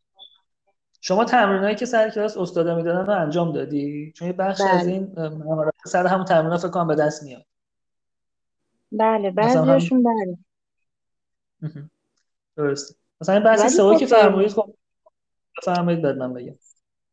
شما 1.01 1.25
تمرینایی 1.25 1.75
که 1.75 1.87
سر 1.87 2.11
کلاس 2.11 2.37
استادا 2.37 2.77
می‌دادن 2.77 3.07
رو 3.07 3.23
انجام 3.23 3.53
دادی؟ 3.53 4.13
چون 4.17 4.29
یه 4.29 4.33
بخش 4.33 4.61
از 4.61 4.83
بله. 4.83 4.93
این 4.93 5.15
سر 5.87 6.07
همون 6.07 6.25
تمرین 6.25 6.57
فکر 6.57 6.69
کنم 6.69 6.87
به 6.87 6.95
دست 6.95 7.23
میاد. 7.23 7.48
بله 8.93 9.31
بعضیشون 9.31 10.03
بله. 10.03 10.39
درسته. 12.57 12.95
مثلا 13.21 13.41
بحث 13.41 13.77
سئو 13.77 13.99
که 13.99 14.07
خب، 14.07 14.17
فرمایید 14.17 14.51
خب 14.51 14.75
فرمایید 15.63 16.03
بعد 16.03 16.17
من 16.17 16.35
بگم. 16.35 16.55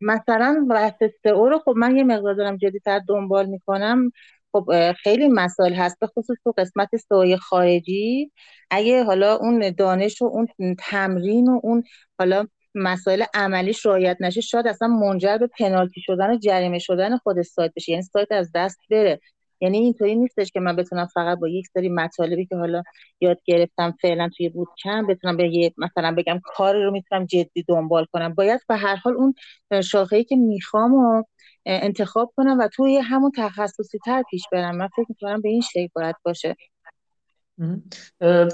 مثلا 0.01 0.67
بحث 0.70 1.03
سئو 1.24 1.50
رو 1.50 1.60
خب 1.60 1.74
من 1.77 1.96
یه 1.96 2.03
مقدار 2.03 2.34
دارم 2.34 2.58
جدیتر 2.58 3.00
دنبال 3.08 3.46
می‌کنم. 3.46 4.12
خب 4.51 4.91
خیلی 5.03 5.27
مسائل 5.27 5.74
هست 5.74 6.00
به 6.00 6.08
خصوص 6.08 6.38
تو 6.44 6.53
قسمت 6.58 6.89
سوی 7.10 7.38
خارجی. 7.38 8.32
اگه 8.70 9.03
حالا 9.03 9.36
اون 9.36 9.72
دانش 9.77 10.22
و 10.22 10.25
اون 10.25 10.75
تمرین 10.79 11.50
و 11.50 11.60
اون 11.63 11.84
حالا 12.20 12.48
مسائل 12.75 13.24
عملیش 13.34 13.86
رعایت 13.86 14.17
نشه 14.20 14.41
شاید 14.41 14.67
اصلا 14.67 14.88
منجر 14.88 15.38
به 15.38 15.48
پنالتی 15.48 16.01
شدن 16.01 16.32
و 16.32 16.38
جریمه 16.38 16.79
شدن 16.79 17.17
خود 17.17 17.41
سایت 17.41 17.72
بشه. 17.75 17.91
یعنی 17.91 18.03
سایت 18.03 18.32
از 18.32 18.51
دست 18.55 18.79
بره. 18.89 19.20
یعنی 19.62 19.77
اینطوری 19.77 20.15
نیستش 20.15 20.51
که 20.51 20.59
من 20.59 20.75
بتونم 20.75 21.05
فقط 21.05 21.39
با 21.39 21.47
یک 21.47 21.67
سری 21.67 21.89
مطالبی 21.89 22.45
که 22.45 22.55
حالا 22.55 22.83
یاد 23.21 23.38
گرفتم 23.45 23.95
فعلا 24.01 24.29
توی 24.38 24.50
بود 24.50 24.67
کم 24.83 25.07
بتونم 25.07 25.38
به 25.38 25.71
مثلا 25.77 26.15
بگم 26.17 26.39
کار 26.43 26.75
رو 26.83 26.91
می‌تونم 26.91 27.25
جدی 27.25 27.63
دنبال 27.67 28.05
کنم. 28.13 28.33
باید 28.33 28.62
به 28.69 28.75
هر 28.75 28.95
حال 28.95 29.13
اون 29.13 29.33
شاخه‌ای 29.83 30.24
که 30.24 30.35
می‌خوام 30.35 30.93
و 30.93 31.24
انتخاب 31.65 32.33
کنم 32.38 32.57
و 32.59 32.67
توی 32.67 32.97
همون 32.97 33.31
تخصصی 33.38 34.00
تر 34.05 34.24
پیش 34.29 34.43
برم. 34.51 34.75
من 34.77 34.88
فکر 34.88 35.05
می‌کنم 35.09 35.41
به 35.41 35.50
این 35.50 35.62
شکل 35.62 35.88
باید 35.95 36.15
باشه. 36.25 36.55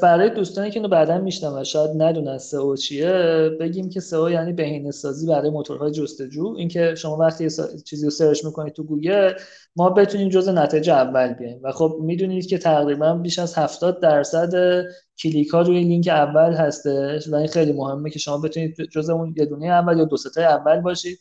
برای 0.02 0.30
دوستانی 0.30 0.72
که 0.72 0.80
اینو 0.80 0.90
بعدا 0.90 1.18
میشنون 1.18 1.54
و 1.54 1.64
شاید 1.64 2.02
ندونن 2.02 2.38
سئو 2.38 2.76
چیه 2.76 3.12
بگیم 3.60 3.90
که 3.90 4.00
سئو 4.00 4.30
یعنی 4.30 4.54
بهینه 4.54 4.92
سازی 4.92 5.28
برای 5.28 5.50
موتورهای 5.50 5.92
جستجو. 5.92 6.56
اینکه 6.58 6.96
شما 6.96 7.18
وقتی 7.18 7.48
چیزی 7.86 8.06
رو 8.06 8.10
search 8.10 8.46
می‌کنید 8.46 8.74
تو 8.74 8.84
گوگل 8.84 9.34
ما 9.76 9.90
بتونیم 9.90 10.30
جز 10.30 10.50
نتایج 10.50 10.90
اول 10.90 11.34
بیایم. 11.34 11.60
و 11.64 11.72
خب 11.72 11.98
می‌دونید 12.02 12.48
که 12.48 12.58
تقریبا 12.58 13.14
بیش 13.14 13.40
از 13.40 13.58
70 13.58 14.00
درصد 14.00 14.84
کلیک 15.24 15.48
ها 15.50 15.62
روی 15.62 15.84
لینک 15.84 16.08
اول 16.08 16.54
هستش 16.54 17.28
و 17.28 17.36
این 17.36 17.48
خیلی 17.48 17.74
مهمه 17.74 18.10
که 18.10 18.20
شما 18.20 18.38
بتونید 18.38 18.76
جز 18.92 19.10
اون 19.10 19.36
یه 19.38 19.46
دونه 19.46 19.68
اول 19.68 19.98
یا 19.98 20.06
دو 20.06 20.18
سه 20.18 20.31
تای 20.31 20.44
اول 20.44 20.82
باشید. 20.82 21.20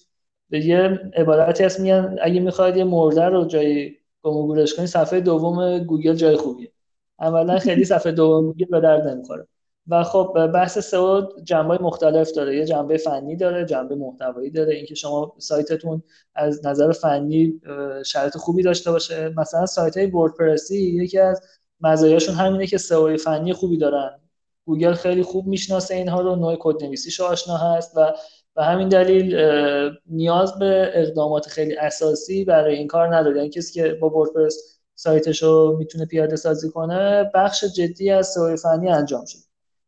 یه 0.50 1.00
عبارتی 1.16 1.64
هست 1.64 1.80
میگن 1.80 2.16
اگه 2.22 2.40
می‌خواید 2.40 2.76
یه 2.76 2.84
مرده 2.84 3.24
رو 3.24 3.44
جای 3.44 3.92
گم 4.22 4.54
کنید 4.76 4.88
صفحه 4.88 5.20
دوم 5.20 5.78
گوگل 5.78 6.14
جای 6.14 6.36
خوبیه. 6.36 6.72
اولا 7.20 7.58
خیلی 7.58 7.84
صفحه 7.84 8.12
دوم 8.12 8.52
به 8.70 8.80
درد 8.80 9.08
نمی‌خوره. 9.08 9.46
و 9.88 10.02
خب 10.04 10.46
بحث 10.54 10.78
سئو 10.78 11.22
جنبه 11.44 11.78
مختلف 11.82 12.32
داره. 12.32 12.56
یه 12.56 12.64
جنبه 12.64 12.96
فنی 12.96 13.36
داره 13.36 13.64
جنبه 13.64 13.94
محتوایی 13.94 14.50
داره. 14.50 14.74
اینکه 14.74 14.94
شما 14.94 15.34
سایتتون 15.38 16.02
از 16.34 16.66
نظر 16.66 16.92
فنی 16.92 17.60
شرایط 18.06 18.36
خوبی 18.36 18.62
داشته 18.62 18.90
باشه. 18.90 19.34
مثلا 19.36 19.66
سایت 19.66 19.96
های 19.96 20.06
وردپرسی 20.06 20.78
یکی 20.78 21.18
از 21.18 21.42
مزایاشون 21.80 22.34
همینه 22.34 22.66
که 22.66 22.78
سئو 22.78 23.16
فنی 23.16 23.52
خوبی 23.52 23.78
دارن. 23.78 24.20
گوگل 24.66 24.92
خیلی 24.92 25.22
خوب 25.22 25.46
می‌شناسه 25.46 25.94
اینها 25.94 26.20
رو 26.20 26.36
نوع 26.36 26.56
کد 26.60 26.84
نویسیش 26.84 27.20
آشنا 27.20 27.56
هست 27.56 27.96
و 27.96 28.12
به 28.54 28.64
همین 28.64 28.88
دلیل 28.88 29.36
نیاز 30.06 30.58
به 30.58 30.90
اقدامات 30.94 31.46
خیلی 31.46 31.76
اساسی 31.76 32.44
برای 32.44 32.76
این 32.76 32.86
کار 32.86 33.16
نداره. 33.16 33.36
یعنی 33.36 33.50
کسی 33.50 33.72
که 33.72 33.94
با 33.94 34.10
وردپرس 34.10 34.79
سایتش 35.02 35.42
رو 35.42 35.76
می‌تونه 35.78 36.06
پیاده 36.06 36.36
سازی 36.36 36.70
کنه 36.70 37.30
بخش 37.34 37.64
جدی 37.64 38.10
از 38.10 38.28
سئو 38.28 38.56
فنی 38.56 38.88
انجام 38.88 39.24
شده 39.24 39.42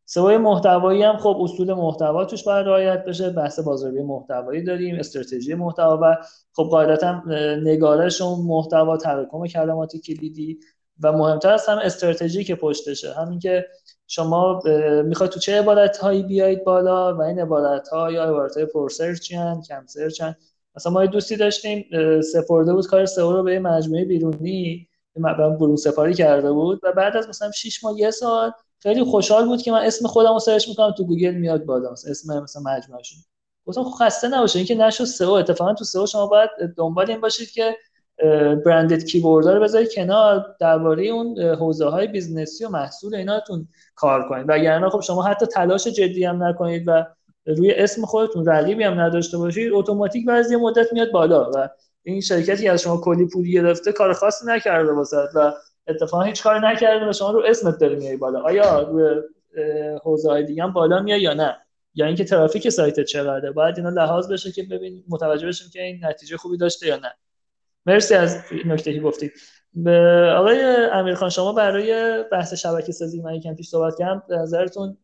سئو 0.05 0.37
محتوایی 0.37 1.03
هم 1.03 1.17
خب 1.17 1.37
اصول 1.41 1.73
محتوا 1.73 2.25
توش 2.25 2.43
باید 2.43 2.65
رعایت 2.65 3.05
بشه. 3.05 3.29
بحث 3.29 3.59
بازاریابی 3.59 4.07
محتوایی 4.07 4.63
داریم 4.63 4.95
استراتژی 4.99 5.53
محتوا 5.53 5.99
و 6.01 6.15
خب 6.53 6.63
قاعدتا 6.63 7.21
نگارش 7.63 8.21
اون 8.21 8.45
محتوا 8.45 8.97
تراکم 8.97 9.47
کلمات 9.47 9.97
کلیدی 9.97 10.59
و 11.03 11.11
مهمتر 11.11 11.53
از 11.53 11.65
هم 11.67 11.77
استراتژی 11.77 12.43
که 12.43 12.55
پشتشه. 12.55 13.13
همین 13.13 13.39
که 13.39 13.65
شما 14.07 14.61
می‌خواید 15.05 15.31
تو 15.31 15.39
چه 15.39 15.59
عبارت 15.59 15.97
هایی 15.97 16.23
بیایید 16.23 16.63
بالا 16.63 17.17
و 17.17 17.21
این 17.21 17.39
عبارت 17.39 17.87
ها 17.87 18.11
یا 18.11 18.23
عبارت 18.23 18.57
های 18.57 18.65
پرسرچ 18.65 19.33
کم 19.67 19.85
search 19.85 20.21
مثلا 20.75 20.91
ما 20.91 21.05
دوستی 21.05 21.37
داشتیم 21.37 21.85
سپرده 22.21 22.73
بود 22.73 22.87
کار 22.87 23.05
سئو 23.05 23.31
رو 23.31 23.43
به 23.43 23.59
مجموعه 23.59 24.05
بیرونی 24.05 24.87
برون 25.15 25.75
سپاری 25.75 26.13
کرده 26.13 26.51
بود 26.51 26.79
و 26.83 26.91
بعد 26.91 27.17
از 27.17 27.29
مثلا 27.29 27.51
6 27.51 27.83
ماه 27.83 27.99
یه 27.99 28.11
سال 28.11 28.51
خیلی 28.79 29.03
خوشحال 29.03 29.45
بود 29.45 29.61
که 29.61 29.71
من 29.71 29.81
اسم 29.81 30.07
خودم 30.07 30.33
رو 30.33 30.39
search 30.39 30.69
می‌کنم 30.69 30.91
تو 30.91 31.05
گوگل 31.05 31.33
میاد 31.33 31.65
بالا 31.65 31.91
مثلا 31.91 32.11
اسم 32.11 32.43
مثلا 32.43 32.61
مجموعهشون. 32.61 33.19
گفتم 33.65 33.83
خب 33.83 34.05
خسته 34.05 34.27
نباشی 34.27 34.59
اینکه 34.59 34.75
نشد 34.75 35.05
سئو. 35.05 35.29
اتفاقا 35.29 35.73
تو 35.73 35.83
سئو 35.83 36.05
شما 36.05 36.27
باید 36.27 36.49
دنبال 36.77 37.11
این 37.11 37.21
باشید 37.21 37.51
که 37.51 37.77
branded 38.65 39.03
keyword 39.03 39.47
رو 39.47 39.61
بذارید 39.61 39.93
کنار 39.93 40.55
درباره 40.59 41.05
اون 41.05 41.39
حوزه 41.39 41.85
های 41.85 42.07
بیزنسی 42.07 42.65
و 42.65 42.69
محصول 42.69 43.15
ایناتون 43.15 43.67
کار 43.95 44.29
کنید. 44.29 44.45
وگرنه 44.49 44.89
خب 44.89 45.01
شما 45.01 45.23
حتی 45.23 45.45
تلاش 45.45 45.87
جدی 45.87 46.25
هم 46.25 46.43
نکنید 46.43 46.83
و 46.87 47.05
روی 47.45 47.73
اسم 47.73 48.05
خودتون 48.05 48.45
رقیبی 48.45 48.83
هم 48.83 48.99
نداشته 48.99 49.37
باشید 49.37 49.73
اتوماتیک 49.73 50.25
بعد 50.25 50.51
یه 50.51 50.57
مدت 50.57 50.93
میاد 50.93 51.11
بالا 51.11 51.51
و 51.55 51.69
این 52.03 52.21
شرکتی 52.21 52.67
از 52.67 52.81
شما 52.81 52.97
کلی 52.97 53.25
پول 53.25 53.51
گرفته 53.51 53.91
کار 53.91 54.13
خاصی 54.13 54.45
نکرده 54.47 54.91
واسه 54.91 55.17
و 55.35 55.51
اتفاقا 55.87 56.23
هیچ 56.23 56.43
کاری 56.43 56.59
نکرده 56.63 57.09
و 57.09 57.13
شما 57.13 57.31
رو 57.31 57.43
اسمت 57.47 57.77
داره 57.77 57.95
میای 57.95 58.17
بالا. 58.17 58.41
آیا 58.41 58.81
روی 58.81 59.21
حوزه 60.03 60.29
های 60.29 60.43
دیگه 60.43 60.63
هم 60.63 60.73
بالا 60.73 61.01
میاد 61.01 61.21
یا 61.21 61.33
نه؟ 61.33 61.57
یا 61.95 62.05
اینکه 62.05 62.23
ترافیک 62.23 62.69
سایت 62.69 62.99
چقدره؟ 63.03 63.51
باید 63.51 63.77
اینا 63.77 63.89
لحاظ 63.89 64.31
بشه 64.31 64.51
که 64.51 64.63
ببین 64.63 65.03
متوجه 65.09 65.47
بشیم 65.47 65.67
که 65.73 65.81
این 65.81 66.05
نتیجه 66.05 66.37
خوبی 66.37 66.57
داشته 66.57 66.87
یا 66.87 66.95
نه. 66.95 67.13
مرسی 67.85 68.15
از 68.15 68.43
نکته 68.65 68.93
که 68.93 68.99
گفتید 68.99 69.31
آقای 70.37 70.61
امیرخان 70.91 71.29
شما 71.29 71.53
برای 71.53 72.23
بحث 72.31 72.53
شبکه 72.53 72.91
سازی 72.91 73.21
من 73.21 73.35
یکم 73.35 73.55
پیش 73.55 73.69
صحبت 73.69 73.97
کردم 73.99 74.23
به 74.27 74.37
نظرتون 74.37 74.97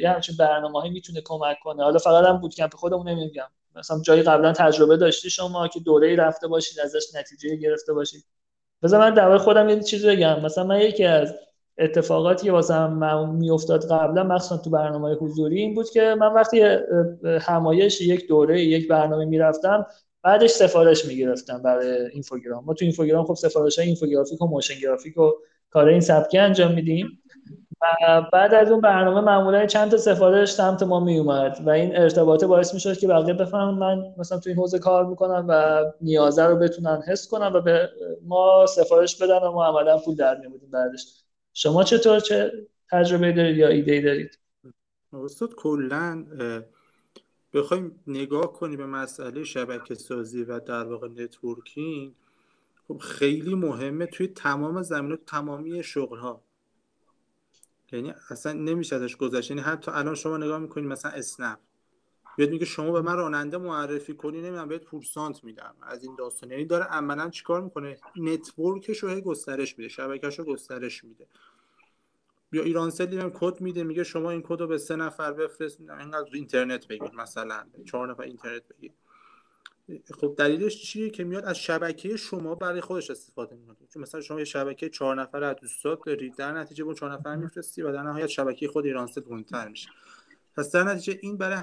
یه 0.00 0.10
همچین 0.10 0.36
برنامه‌ای 0.38 0.90
می‌تونه 0.90 1.20
کمک 1.24 1.56
کنه؟ 1.62 1.82
حالا 1.82 1.98
فقط 1.98 2.24
هم 2.24 2.36
bootcamp 2.36 2.74
خودمون 2.74 3.08
نمیگم. 3.08 3.46
مثلا 3.76 4.00
جایی 4.00 4.22
قبلا 4.22 4.52
تجربه 4.52 4.96
داشتی 4.96 5.30
شما 5.30 5.68
که 5.68 5.80
دوره 5.80 6.16
رفته 6.16 6.48
باشید 6.48 6.80
ازش 6.80 7.06
نتیجه 7.14 7.56
گرفته 7.56 7.92
باشید. 7.92 8.24
بذار 8.82 9.00
من 9.00 9.14
در 9.14 9.38
خودم 9.38 9.68
یه 9.68 9.80
چیزی 9.80 10.08
بگم. 10.08 10.40
مثلا 10.40 10.64
من 10.64 10.80
یکی 10.80 11.04
از 11.04 11.34
اتفاقاتی 11.78 12.46
که 12.46 12.52
واسه 12.52 12.86
من 12.86 13.30
میافتاد 13.30 13.90
قبلا 13.90 14.22
مخصوصا 14.22 14.56
تو 14.56 14.70
برنامه 14.70 15.14
حضوری 15.14 15.58
این 15.58 15.74
بود 15.74 15.90
که 15.90 16.14
من 16.18 16.34
وقتی 16.34 16.60
همایش 17.40 18.00
یک 18.00 18.28
دوره 18.28 18.64
یک 18.64 18.88
برنامه 18.88 19.24
می‌رفتم 19.24 19.86
بعدش 20.22 20.50
سفارش 20.50 21.04
می‌گرفتم 21.04 21.62
برای 21.62 22.06
اینفوگرام. 22.12 22.64
ما 22.64 22.74
تو 22.74 22.84
اینفوگرام 22.84 23.24
خب 23.24 23.34
سفارش 23.34 23.78
های 23.78 23.86
اینفوگرافیک 23.86 24.42
و 24.42 24.46
motion 24.46 24.80
graphic 24.82 25.18
و 25.18 25.30
کار 25.70 25.88
این 25.88 26.00
سبکی 26.00 26.38
انجام 26.38 26.74
میدیم. 26.74 27.22
بعد 28.32 28.54
از 28.54 28.70
اون 28.70 28.80
برنامه 28.80 29.20
معمولا 29.20 29.66
چند 29.66 29.90
تا 29.90 29.96
سفارش 29.96 30.52
سمت 30.52 30.82
ما 30.82 31.00
می 31.00 31.18
اومد 31.18 31.62
و 31.66 31.70
این 31.70 31.96
ارتباطه 31.96 32.46
باعث 32.46 32.74
می‌شد 32.74 32.98
که 32.98 33.08
بقیه 33.08 33.34
بفهمن 33.34 33.78
من 33.78 34.14
مثلا 34.18 34.38
تو 34.38 34.50
این 34.50 34.58
حوزه 34.58 34.78
کار 34.78 35.06
می‌کنم 35.06 35.46
و 35.48 35.84
نیازه 36.00 36.44
رو 36.44 36.56
بتونن 36.56 37.02
حس 37.06 37.28
کنن 37.28 37.52
و 37.52 37.60
به 37.60 37.90
ما 38.22 38.66
سفارش 38.66 39.22
بدن 39.22 39.38
و 39.38 39.52
ما 39.52 39.66
عملا 39.66 39.98
پول 39.98 40.14
در 40.14 40.38
میاوردیم 40.38 40.70
بعدش. 40.70 41.22
شما 41.54 41.84
چطور؟ 41.84 42.20
چه 42.20 42.52
تجربه 42.90 43.32
دارید 43.32 43.56
یا 43.56 43.68
ایده 43.68 44.00
دارید؟ 44.00 44.38
استاد 45.12 45.54
کلا 45.54 46.24
بخوایم 47.54 48.00
نگاه 48.06 48.52
کنیم 48.52 48.76
به 48.76 48.86
مسئله 48.86 49.44
شبکه 49.44 49.94
سازی 49.94 50.42
و 50.42 50.60
در 50.60 50.84
واقع 50.84 51.08
networking 51.08 52.14
خب 52.88 52.98
خیلی 52.98 53.54
مهمه 53.54 54.06
توی 54.06 54.28
تمام 54.28 54.82
زمینه 54.82 55.16
تمامی 55.26 55.82
شغل 55.82 56.18
ها 56.18 56.40
یعنی 57.96 58.14
اصلا 58.30 58.52
نمیشه 58.52 58.96
ازش 58.96 59.16
گذشت. 59.16 59.50
یعنی 59.50 59.62
حتی 59.62 59.90
الان 59.90 60.14
شما 60.14 60.36
نگاه 60.36 60.58
می‌کنید 60.58 60.86
مثلا 60.86 61.10
اسنپ. 61.10 61.58
بیاد 62.36 62.50
میگه 62.50 62.64
شما 62.64 62.92
به 62.92 63.00
من 63.00 63.16
راننده 63.16 63.58
معرفی 63.58 64.14
کنی 64.14 64.38
نمی‌دونم 64.42 64.68
بهت 64.68 64.84
پورسانت 64.84 65.44
میدم. 65.44 65.74
از 65.82 66.04
این 66.04 66.14
داستان. 66.18 66.50
یعنی 66.50 66.64
داره 66.64 66.84
عملا 66.84 67.30
چیکار 67.30 67.60
می‌کنه؟ 67.62 67.98
network 68.16 68.80
ش 68.80 68.98
رو 68.98 69.20
گسترش 69.20 69.78
میده 69.78 69.88
شبکهش 69.88 70.38
رو 70.38 70.44
گسترش 70.44 71.04
میده. 71.04 71.26
یا 72.52 72.62
ایرانسل 72.62 73.06
دیدم 73.06 73.30
کد 73.30 73.60
میده 73.60 73.84
میگه 73.84 74.04
شما 74.04 74.30
این 74.30 74.42
کد 74.42 74.60
رو 74.60 74.66
به 74.66 74.78
سه 74.78 74.96
نفر 74.96 75.32
بفرست. 75.32 75.80
اینقدر 75.80 76.28
اینترنت 76.32 76.88
بگیر 76.88 77.10
مثلا 77.14 77.64
چهار 77.84 78.10
نفر 78.10 78.22
اینترنت 78.22 78.62
بگیر. 78.68 78.92
خب 80.20 80.34
دلیلش 80.38 80.82
چیه 80.82 81.10
که 81.10 81.24
میاد 81.24 81.44
از 81.44 81.58
شبکه 81.58 82.16
شما 82.16 82.54
برای 82.54 82.80
خودش 82.80 83.10
استفاده 83.10 83.56
می‌کنه؟ 83.56 83.76
چون 83.88 84.02
مثلا 84.02 84.20
شما 84.20 84.38
یه 84.38 84.44
شبکه 84.44 84.88
چهار 84.88 85.22
نفر 85.22 85.44
از 85.44 85.56
دوستات 85.56 85.98
دارید 86.06 86.36
در 86.36 86.52
نتیجه 86.52 86.84
با 86.84 86.94
چهار 86.94 87.12
نفر 87.12 87.36
میفرستی 87.36 87.82
و 87.82 87.92
در 87.92 88.02
نهایت 88.02 88.26
شبکه 88.26 88.68
خود 88.68 88.86
ایرانسل 88.86 89.20
گندتر 89.20 89.68
میشه. 89.68 89.88
پس 90.56 90.72
در 90.72 90.84
نتیجه 90.84 91.18
این 91.22 91.36
برای 91.36 91.58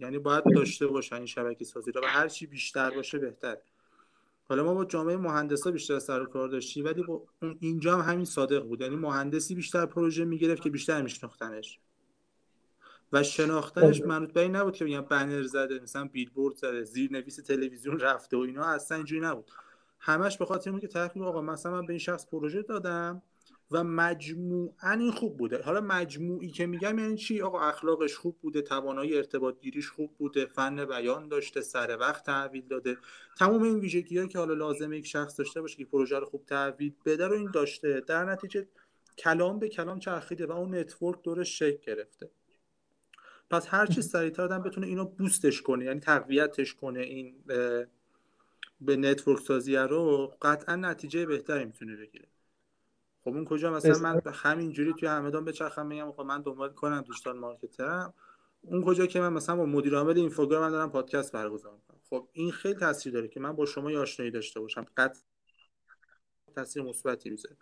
یعنی 0.00 0.18
باید 0.18 0.44
داشته 0.54 0.86
باشه 0.86 1.16
این 1.16 1.26
شبکه 1.26 1.64
سازی 1.64 1.90
و 1.90 2.00
هر 2.06 2.28
چی 2.28 2.46
بیشتر 2.46 2.90
باشه 2.90 3.18
بهتر. 3.18 3.56
حالا 4.48 4.64
ما 4.64 4.74
با 4.74 4.84
جامعه 4.84 5.16
مهندسا 5.16 5.70
بیشتر 5.70 5.98
سر 5.98 6.24
کار 6.24 6.48
داشتیم 6.48 6.84
ولی 6.84 7.02
با 7.02 7.26
اینجا 7.60 7.96
هم 7.96 8.12
همین 8.12 8.24
صادق 8.24 8.64
بود. 8.64 8.80
یعنی 8.80 8.96
مهندسی 8.96 9.54
بیشتر 9.54 9.86
پروژه 9.86 10.24
می‌گرفت 10.24 10.62
که 10.62 10.70
بیشتر 10.70 11.02
میشناختنش. 11.02 11.78
و 13.12 13.22
شناختنش 13.22 14.00
منوط 14.00 14.32
به 14.32 14.40
این 14.40 14.56
نبود 14.56 14.76
که 14.76 14.84
بگم 14.84 15.00
بنر 15.00 15.42
زده 15.42 15.80
مثلا 15.80 16.04
بیلبورد 16.04 16.54
زده 16.54 16.84
زیر 16.84 17.12
نویس 17.12 17.36
تلویزیون 17.36 18.00
رفته 18.00 18.36
و 18.36 18.40
اینا 18.40 18.64
اصلا 18.64 18.96
اینجوری 18.96 19.20
نبود. 19.20 19.50
همش 19.98 20.38
به 20.38 20.44
خاطر 20.44 20.70
اینکه 20.70 20.88
طرف 20.88 21.16
آقا 21.16 21.40
مثلا 21.40 21.72
من 21.72 21.86
به 21.86 21.92
این 21.92 21.98
شخص 21.98 22.26
پروژه 22.26 22.62
دادم 22.62 23.22
و 23.70 23.84
مجموعا 23.84 24.92
این 24.92 25.12
خوب 25.12 25.36
بوده. 25.36 25.62
حالا 25.62 25.80
مجموعی 25.80 26.50
که 26.50 26.66
میگم 26.66 26.98
یعنی 26.98 27.16
چی؟ 27.16 27.42
آقا 27.42 27.60
اخلاقش 27.60 28.16
خوب 28.16 28.38
بوده 28.40 28.62
توانایی 28.62 29.16
ارتباط 29.16 29.60
گیریش 29.60 29.90
خوب 29.90 30.16
بوده 30.18 30.46
فن 30.46 30.84
بیان 30.84 31.28
داشته 31.28 31.60
سر 31.60 31.96
وقت 32.00 32.26
تحویل 32.26 32.68
داده. 32.68 32.96
تمام 33.38 33.62
این 33.62 33.78
ویژگی 33.78 34.28
که 34.28 34.38
حالا 34.38 34.54
لازمه 34.54 34.98
یک 34.98 35.06
شخص 35.06 35.38
داشته 35.38 35.60
باشه 35.60 35.76
که 35.76 35.84
پروژه 35.84 36.18
رو 36.18 36.26
خوب 36.26 36.46
تحویل 36.46 36.94
بده 37.04 37.26
رو 37.26 37.34
این 37.34 37.50
داشته 37.50 38.02
در 38.06 38.24
نتیجه 38.24 38.68
کلام 39.18 39.58
به 39.58 39.68
کلام 39.68 39.98
چرخیده 39.98 40.46
و 40.46 40.52
اون 40.52 40.74
network 40.74 41.22
دورش 41.22 41.58
شکل 41.58 41.94
گرفته. 41.94 42.30
پس 43.50 43.66
هر 43.68 43.86
چی 43.86 44.02
سریعتر 44.02 44.42
آدم 44.42 44.62
بتونه 44.62 44.86
اینو 44.86 45.04
boost 45.04 45.45
ش 45.45 45.62
کنه 45.62 45.84
یعنی 45.84 46.00
تقویتش 46.00 46.74
کنه 46.74 47.00
این 47.00 47.34
به 48.80 48.96
network 48.96 49.40
سازی 49.40 49.76
رو 49.76 50.32
قطعا 50.42 50.76
نتیجه 50.76 51.26
بهتری 51.26 51.64
می‌تونه 51.64 51.96
بگیره. 51.96 52.26
خب 53.24 53.28
اون 53.28 53.44
کجا؟ 53.44 53.72
مثلا 53.72 53.98
من 53.98 54.22
همینجوری 54.32 54.92
توی 54.92 55.08
همدان 55.08 55.44
بچرخم 55.44 55.86
میگم 55.86 56.12
خب 56.12 56.22
من 56.22 56.42
دنبال 56.42 56.68
کنم 56.68 57.00
digital 57.00 57.38
marketer 57.38 57.99
م. 57.99 58.14
اون 58.62 58.84
کجا 58.84 59.06
که 59.06 59.20
من 59.20 59.32
مثلا 59.32 59.56
با 59.56 59.66
مدیر 59.66 59.94
عامل 59.94 60.16
اینفوگرام 60.16 60.62
من 60.62 60.70
دارم 60.70 60.90
پادکست 60.90 61.32
برگزار 61.32 61.72
می‌کنم. 61.72 62.00
خب 62.10 62.28
این 62.32 62.52
خیلی 62.52 62.74
تاثیر 62.74 63.12
داره 63.12 63.28
که 63.28 63.40
من 63.40 63.52
با 63.52 63.66
شما 63.66 63.98
آشنایی 63.98 64.30
داشته 64.30 64.60
باشم. 64.60 64.86
قطع 64.96 65.20
تاثیر 66.54 66.82
مثبتی 66.82 67.30
می‌ذاره. 67.30 67.56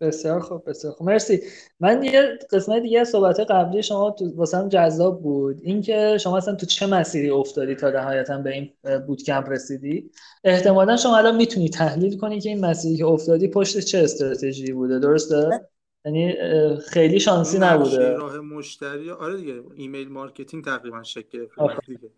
بسیار 0.00 0.40
خوب 0.40 0.70
بسیار 0.70 0.92
خوب. 0.92 1.06
مرسی. 1.06 1.40
من 1.80 2.02
یه 2.02 2.38
قسمت 2.50 2.82
دیگه 2.82 3.04
صحبت 3.04 3.40
قبلی 3.40 3.82
شما 3.82 4.10
تو 4.10 4.36
واسم 4.36 4.68
جذاب 4.68 5.22
بود. 5.22 5.60
اینکه 5.62 6.18
شما 6.20 6.36
اصلا 6.36 6.54
تو 6.54 6.66
چه 6.66 6.86
مسیری 6.86 7.30
افتادی 7.30 7.74
تا 7.74 7.90
نهایتا 7.90 8.38
به 8.38 8.50
این 8.50 8.72
bootcamp 9.06 9.50
رسیدی؟ 9.50 10.10
احتمالا 10.44 10.96
شما 10.96 11.16
الان 11.16 11.36
می‌تونی 11.36 11.68
تحلیل 11.68 12.18
کنی 12.18 12.40
که 12.40 12.48
این 12.48 12.64
مسیری 12.64 12.96
که 12.96 13.06
افتادی 13.06 13.48
پشت 13.48 13.78
چه 13.78 13.98
استراتژی 13.98 14.72
بوده. 14.72 14.98
درسته؟ 14.98 15.68
یعنی 16.04 16.34
خیلی 16.76 17.20
شانسی 17.20 17.58
نبوده. 17.58 18.12
راه 18.12 18.38
مشتری 18.38 19.10
آره 19.10 19.36
دیگه. 19.36 19.62
email 19.74 20.08
marketing 20.08 20.64
تقریبا 20.64 21.02
شکل 21.02 21.46
دیگه. 21.86 22.10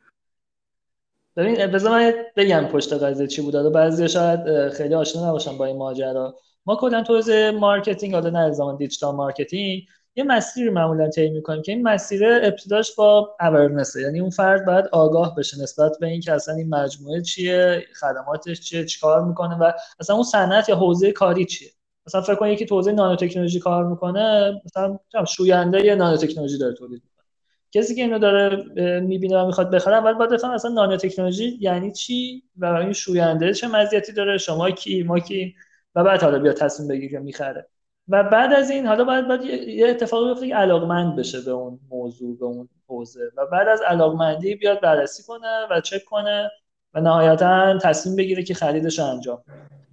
ببین 1.37 1.67
بذار 1.67 1.91
من 1.91 2.13
بگم 2.37 2.69
پشت 2.73 2.93
قضیه 2.93 3.27
چی 3.27 3.43
بوده. 3.43 3.71
بعضی 3.71 4.09
شاید 4.09 4.69
خیلی 4.69 4.95
آشنا 4.95 5.29
نباشن 5.29 5.59
با 5.59 5.65
این 5.65 5.77
ماجرا. 5.77 6.37
ما 6.69 6.77
کلا 6.77 7.03
تو 7.03 7.23
marketing 7.61 8.15
حالا 8.15 8.31
نه 8.31 8.53
الزاما 8.53 8.77
digital 8.77 9.15
marketing 9.15 9.83
یه 10.17 10.25
مسیر 10.25 10.71
معمولا 10.71 11.09
طی 11.09 11.29
می‌کنیم 11.29 11.63
که 11.63 11.73
این 11.73 11.83
مسیر 11.83 12.27
ابتداش 12.27 12.95
با 12.95 13.37
awareness 13.41 13.97
یعنی 13.97 14.21
اون 14.21 14.31
فرد 14.31 14.67
باید 14.67 14.85
آگاه 14.93 15.35
بشه 15.35 15.63
نسبت 15.63 15.93
به 16.01 16.07
اینکه 16.07 16.33
اصلا 16.33 16.55
این 16.55 16.69
مجموعه 16.69 17.23
چیه 17.23 17.83
خدماتش 18.01 18.61
چیه 18.61 18.85
چیکار 18.85 19.25
می‌کنه 19.25 19.55
و 19.57 19.73
اصلا 20.01 20.17
اون 20.17 20.25
صنعت 20.25 20.69
یا 20.69 20.77
حوزه 20.77 21.13
کاری 21.13 21.45
چیه. 21.45 21.69
مثلا 22.07 22.21
فکر 22.21 22.35
کن 22.35 22.49
یکی 22.49 22.67
تو 22.67 22.75
حوزه 22.75 22.93
نانو 22.93 23.17
تکنولوژی 23.17 23.61
کار 23.61 23.85
می‌کنه 23.87 24.53
مثلا 24.65 24.99
شوینده 25.27 25.85
با 25.85 25.95
نانو 25.95 26.17
تکنولوژی 26.17 26.59
داره 26.59 26.75
تولید 26.75 27.03
می‌کنه. 27.05 27.25
کسی 27.73 27.95
که 27.95 28.03
اینو 28.03 28.19
داره 28.19 28.65
می‌بینه 29.01 29.39
و 29.39 29.47
می‌خواد 29.47 29.71
بخره 29.71 29.97
اول 29.97 30.13
باید 30.13 30.31
بفهمه 30.31 30.55
اصلا 30.55 30.71
نانو 30.71 30.97
تکنولوژی 30.97 31.59
یعنی 31.61 31.93
چی 31.93 32.43
و 32.57 32.67
این 32.67 32.93
شوینده 32.93 33.55
چه 33.55 33.69
مزیتی 33.69 34.13
داره 34.13 34.39
شما 34.39 34.71
کی 34.71 35.03
ما 35.03 35.19
کی. 35.19 35.55
و 35.99 36.05
بعد 36.05 36.23
حالا 36.23 36.39
بیا 36.39 36.53
تصمیم 36.53 36.89
بگیر 36.89 37.11
که 37.11 37.19
می‌خره. 37.19 37.67
و 38.09 38.25
بعد 38.25 38.53
از 38.53 38.71
این 38.71 38.87
حالا 38.87 39.05
باید, 39.05 39.29
باید 39.29 39.45
یه 39.69 39.89
اتفاقی 39.89 40.29
بیفته 40.29 40.49
که 40.49 40.55
علاقمند 40.55 41.17
بشه 41.17 41.41
به 41.41 41.51
اون 41.51 41.81
موضوع 41.91 42.39
به 42.39 42.45
اون 42.45 42.69
حوزه. 42.89 43.31
و 43.37 43.47
بعد 43.47 43.69
از 43.69 43.81
علاقمندی 43.81 44.55
بیاد 44.55 44.81
بررسی 44.81 45.23
کنه 45.23 45.67
و 45.71 45.81
چک 45.81 46.05
کنه 46.05 46.51
و 46.95 47.01
نهایتا 47.01 47.79
تصمیم 47.79 48.17
بگیره 48.17 48.43
که 48.43 48.55
خریدش 48.55 48.99
رو 48.99 49.05
انجام 49.05 49.43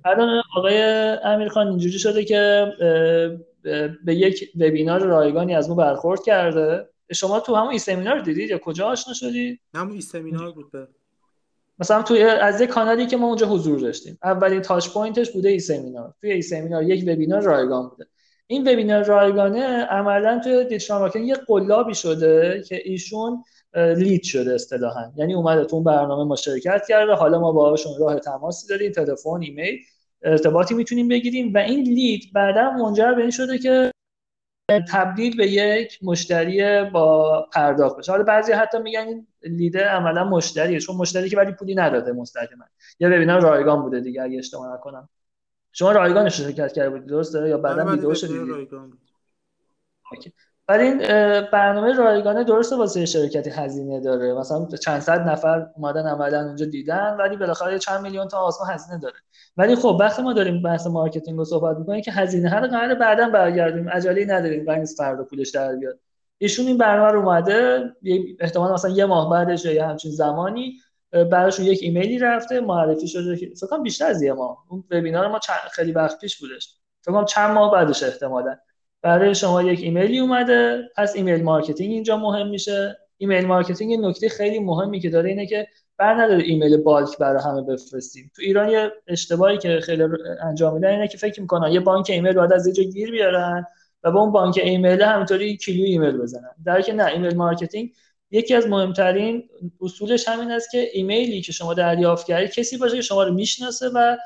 الان 0.05 0.41
آقای 0.57 0.83
امیرخان 1.23 1.67
اینجوری 1.67 1.99
شده 1.99 2.23
که 2.23 2.71
به 4.05 4.15
یک 4.15 4.51
وبینار 4.55 5.03
رایگانی 5.03 5.55
از 5.55 5.69
ما 5.69 5.75
برخورد 5.75 6.23
کرده. 6.23 6.89
شما 7.13 7.39
تو 7.39 7.55
همون 7.55 7.71
ای 7.71 7.79
سمینار 7.79 8.19
دیدید 8.19 8.49
یا 8.49 8.57
کجا 8.57 8.87
آشنا 8.87 9.13
شدید؟ 9.13 9.59
همون 9.75 9.91
ای 9.91 10.01
سمینار 10.01 10.51
بود 10.51 10.71
مثلا 11.79 12.01
توی 12.01 12.23
از 12.23 12.61
یک 12.61 12.69
کانالی 12.69 13.05
که 13.05 13.17
ما 13.17 13.27
اونجا 13.27 13.47
حضور 13.47 13.79
داشتیم. 13.79 14.17
اولین 14.23 14.61
touch 14.61 14.89
point 14.89 15.19
ش 15.19 15.31
بوده 15.31 15.49
ای 15.49 15.59
سمینار. 15.59 16.13
توی 16.21 16.31
ای 16.31 16.41
سمینار 16.41 16.83
یک 16.83 17.03
وبینار 17.07 17.41
رایگان 17.41 17.89
بوده. 17.89 18.05
این 18.47 18.61
وبینار 18.61 19.03
رایگانه 19.03 19.63
عملا 19.85 20.41
توی 20.43 20.65
digital 20.65 20.99
marketing 20.99 21.27
یه 21.27 21.35
قلابی 21.35 21.95
شده 21.95 22.63
که 22.67 22.81
ایشون 22.85 23.43
lead 23.75 24.23
شده 24.23 24.53
اصطلاحا. 24.53 25.11
یعنی 25.17 25.33
اومده 25.33 25.65
تو 25.65 25.75
اون 25.75 25.85
برنامه 25.85 26.23
ما 26.23 26.35
شرکت 26.35 26.81
کرده. 26.89 27.13
حالا 27.13 27.39
ما 27.39 27.51
باهاشون 27.51 27.93
راه 27.99 28.19
تماسی 28.19 28.67
داریم 28.67 28.91
تلفن 28.91 29.41
ایمیل 29.41 29.79
ارتباطی 30.21 30.73
می‌تونیم 30.73 31.07
بگیریم. 31.07 31.53
و 31.53 31.57
این 31.57 31.83
لید 31.83 32.23
بعدا 32.33 32.71
منجر 32.71 33.13
به 33.13 33.21
این 33.21 33.31
شده 33.31 33.57
که 33.57 33.91
تبدیل 34.91 35.37
به 35.37 35.47
یک 35.47 35.99
مشتری 36.01 36.83
با 36.83 37.41
پرداخت 37.53 37.97
بشه. 37.97 38.11
حالا 38.11 38.23
بعضی 38.23 38.51
حتی 38.51 38.79
میگن 38.79 38.99
این 38.99 39.27
لیده 39.41 39.85
عملا 39.85 40.23
مشتریه 40.23 40.79
چون 40.79 40.95
مشتری 40.95 41.29
که 41.29 41.37
ولی 41.37 41.51
پولی 41.51 41.75
نداده 41.75 42.11
مستقیما. 42.11 42.65
یا 42.99 43.09
ببینم 43.09 43.41
رایگان 43.41 43.81
بوده 43.81 43.99
دیگه 43.99 44.21
اگه 44.21 44.37
اشتباه 44.37 44.73
نکنم. 44.73 45.09
شما 45.71 45.91
رایگانش 45.91 46.37
شرکت 46.37 46.73
کرده 46.73 46.89
بودید 46.89 47.07
درسته؟ 47.07 47.49
یا 47.49 47.57
بعدا 47.57 47.81
آره، 47.81 47.91
ویدیو 47.91 48.13
شدید 48.13 48.69
ولی 50.67 50.83
این 50.83 50.97
برنامه 51.51 51.93
رایگانه 51.93 52.43
درسته 52.43 52.75
واسه 52.75 53.05
شرکتی 53.05 53.49
هزینه 53.49 53.99
داره. 53.99 54.33
مثلا 54.33 54.65
چند 54.65 54.99
صد 54.99 55.19
نفر 55.19 55.67
اومدن 55.75 56.07
عملا 56.07 56.45
اونجا 56.45 56.65
دیدن 56.65 57.15
ولی 57.19 57.37
بالاخره 57.37 57.79
چند 57.79 58.01
میلیون 58.01 58.27
تا 58.27 58.37
آسما 58.37 58.67
هزینه 58.67 58.99
داره. 58.99 59.15
ولی 59.57 59.75
خب 59.75 59.97
وقتی 59.99 60.21
ما 60.21 60.33
داریم 60.33 60.61
بحث 60.61 60.87
marketing 60.87 61.37
رو 61.37 61.45
صحبت 61.45 61.77
می‌کنیم 61.77 62.01
که 62.01 62.11
هزینه 62.11 62.49
هر 62.49 62.67
قرار 62.67 62.95
بعدا 62.95 63.29
برگردیم. 63.29 63.89
عجله 63.89 64.25
نداریم 64.25 64.65
قرار 64.65 64.77
نیست 64.77 64.97
فردا 64.97 65.23
پولش 65.23 65.49
در 65.49 65.75
بیاد. 65.75 65.99
ایشون 66.37 66.65
این 66.67 66.77
برنامه 66.77 67.11
رو 67.11 67.19
اومده 67.19 67.83
احتمال 68.39 68.73
مثلا 68.73 68.91
یه 68.91 69.05
ماه 69.05 69.29
بعدش 69.29 69.65
یا 69.65 69.87
همچین 69.87 70.11
زمانی 70.11 70.73
براشون 71.31 71.65
یک 71.65 71.79
ایمیلی 71.81 72.19
رفته 72.19 72.59
معرفی 72.59 73.07
شده 73.07 73.35
فکر 73.35 73.77
بیشتر 73.77 74.05
از 74.05 74.21
یه 74.21 74.33
ماه. 74.33 74.57
اون 74.69 74.83
وبینار 74.91 75.27
ما 75.27 75.39
خیلی 75.71 75.91
وقت 75.91 76.19
پیش 76.19 76.37
بودش. 76.37 76.77
فکر 77.01 77.23
چند 77.23 77.51
ماه 77.51 77.71
بعدش 77.71 78.03
احتمالاً. 78.03 78.55
برای 79.01 79.35
شما 79.35 79.63
یک 79.63 79.79
ایمیلی 79.79 80.19
اومده. 80.19 80.89
پس 80.95 81.15
email 81.15 81.43
marketing 81.43 81.91
اینجا 81.91 82.17
مهم 82.17 82.47
میشه. 82.47 82.97
email 83.17 83.45
marketing 83.45 84.05
نکته 84.05 84.29
خیلی 84.29 84.59
مهمی 84.59 84.99
که 84.99 85.09
داره 85.09 85.29
اینه 85.29 85.45
که 85.45 85.67
بر 85.97 86.13
نداره 86.13 86.43
ایمیل 86.43 86.77
bulk 86.77 87.17
برای 87.17 87.43
همه 87.43 87.61
بفرستیم. 87.61 88.31
تو 88.35 88.41
ایران 88.41 88.69
یه 88.69 88.91
اشتباهی 89.07 89.57
که 89.57 89.79
خیلی 89.83 90.03
انجام 90.41 90.73
میدن 90.73 90.89
اینه 90.89 91.07
که 91.07 91.17
فکر 91.17 91.41
می‌کنن 91.41 91.71
یه 91.71 91.79
بانک 91.79 92.09
ایمیل 92.09 92.33
باید 92.33 92.53
از 92.53 92.67
یه 92.67 92.83
گیر 92.83 93.11
بیارن 93.11 93.65
و 94.03 94.11
با 94.11 94.21
اون 94.21 94.31
بانک 94.31 94.59
ایمیل 94.63 95.01
همینطوری 95.01 95.57
کلی 95.57 95.85
ایمیل 95.85 96.17
بزنن. 96.17 96.49
در 96.65 96.81
که 96.81 96.93
نه 96.93 97.05
email 97.05 97.35
marketing 97.35 97.91
یکی 98.31 98.53
از 98.53 98.67
مهمترین 98.67 99.49
اصولش 99.81 100.27
همین 100.27 100.51
است 100.51 100.71
که 100.71 100.89
ایمیلی 100.93 101.41
که 101.41 101.51
شما 101.51 101.73
دریافت 101.73 102.27
کردید 102.27 102.51
کسی 102.51 102.77
باشه 102.77 102.95
که 102.95 103.01
شما 103.01 103.23
رو 103.23 103.33
می‌شناسه 103.33 103.89
و 103.89 104.17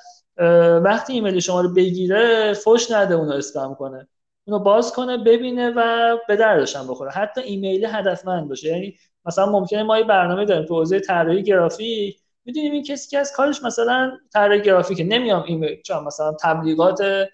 وقتی 0.79 1.13
ایمیل 1.13 1.39
شما 1.39 1.61
رو 1.61 1.73
بگیره 1.73 2.53
فوش 2.53 2.91
نده 2.91 3.15
اونو 3.15 3.31
اسپم 3.31 3.75
کنه. 3.79 4.07
اونو 4.49 4.63
باز 4.63 4.93
کنه 4.93 5.17
ببینه 5.17 5.73
و 5.75 6.17
به 6.27 6.35
دردش 6.35 6.75
هم 6.75 6.87
بخوره. 6.87 7.11
حتی 7.11 7.41
ایمیل 7.41 7.85
هدفمند 7.85 8.49
باشه. 8.49 8.67
یعنی 8.67 8.95
مثلا 9.25 9.45
ممکنه 9.45 9.83
ما 9.83 9.97
یه 9.97 10.03
برنامه 10.03 10.45
داریم 10.45 10.65
تو 10.65 10.75
حوزه 10.75 10.99
طراحی 10.99 11.43
گرافیک. 11.43 12.17
می‌دونیم 12.45 12.71
این 12.71 12.83
کسی 12.83 13.09
که 13.09 13.19
از 13.19 13.31
کارش 13.31 13.63
مثلا 13.63 14.17
طراحی 14.33 14.61
گرافیکه. 14.61 15.03
نمیام 15.03 15.43
ایمیل 15.47 15.81
چون 15.81 16.03
مثلا 16.03 16.33
تبلیغات 16.41 17.27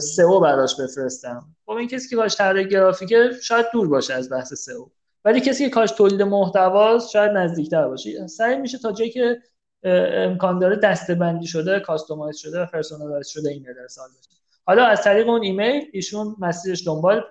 SEO 0.00 0.40
براش 0.40 0.80
بفرستم. 0.80 1.44
خب 1.66 1.72
این 1.72 1.88
کسی 1.88 2.08
که 2.08 2.16
کارش 2.16 2.36
طراحی 2.36 2.68
گرافیکه 2.68 3.30
شاید 3.42 3.66
دور 3.72 3.88
باشه 3.88 4.14
از 4.14 4.30
بحث 4.30 4.54
SEO. 4.54 4.86
ولی 5.24 5.40
کسی 5.40 5.64
که 5.64 5.70
کارش 5.70 5.90
تولید 5.90 6.22
محتواست 6.22 7.10
شاید 7.10 7.30
نزدیکتر 7.30 7.88
باشه. 7.88 8.26
سعی 8.26 8.56
میشه 8.56 8.78
تا 8.78 8.92
جایی 8.92 9.10
که 9.10 9.38
امکان 9.84 10.58
داره 10.58 10.76
دسته‌بندی 10.76 11.46
شده 11.46 11.80
customize 11.80 12.36
شده 12.36 12.62
و 12.62 12.66
personalize 12.66 13.28
شده 13.28 13.50
ایمیل 13.50 13.78
ارسال 13.82 14.08
بشه 14.08 14.45
حالا 14.66 14.84
از 14.86 15.02
طریق 15.02 15.28
اون 15.28 15.42
ایمیل 15.42 15.90
ایشون 15.92 16.36
مسیرش 16.38 16.86
دنبال 16.86 17.24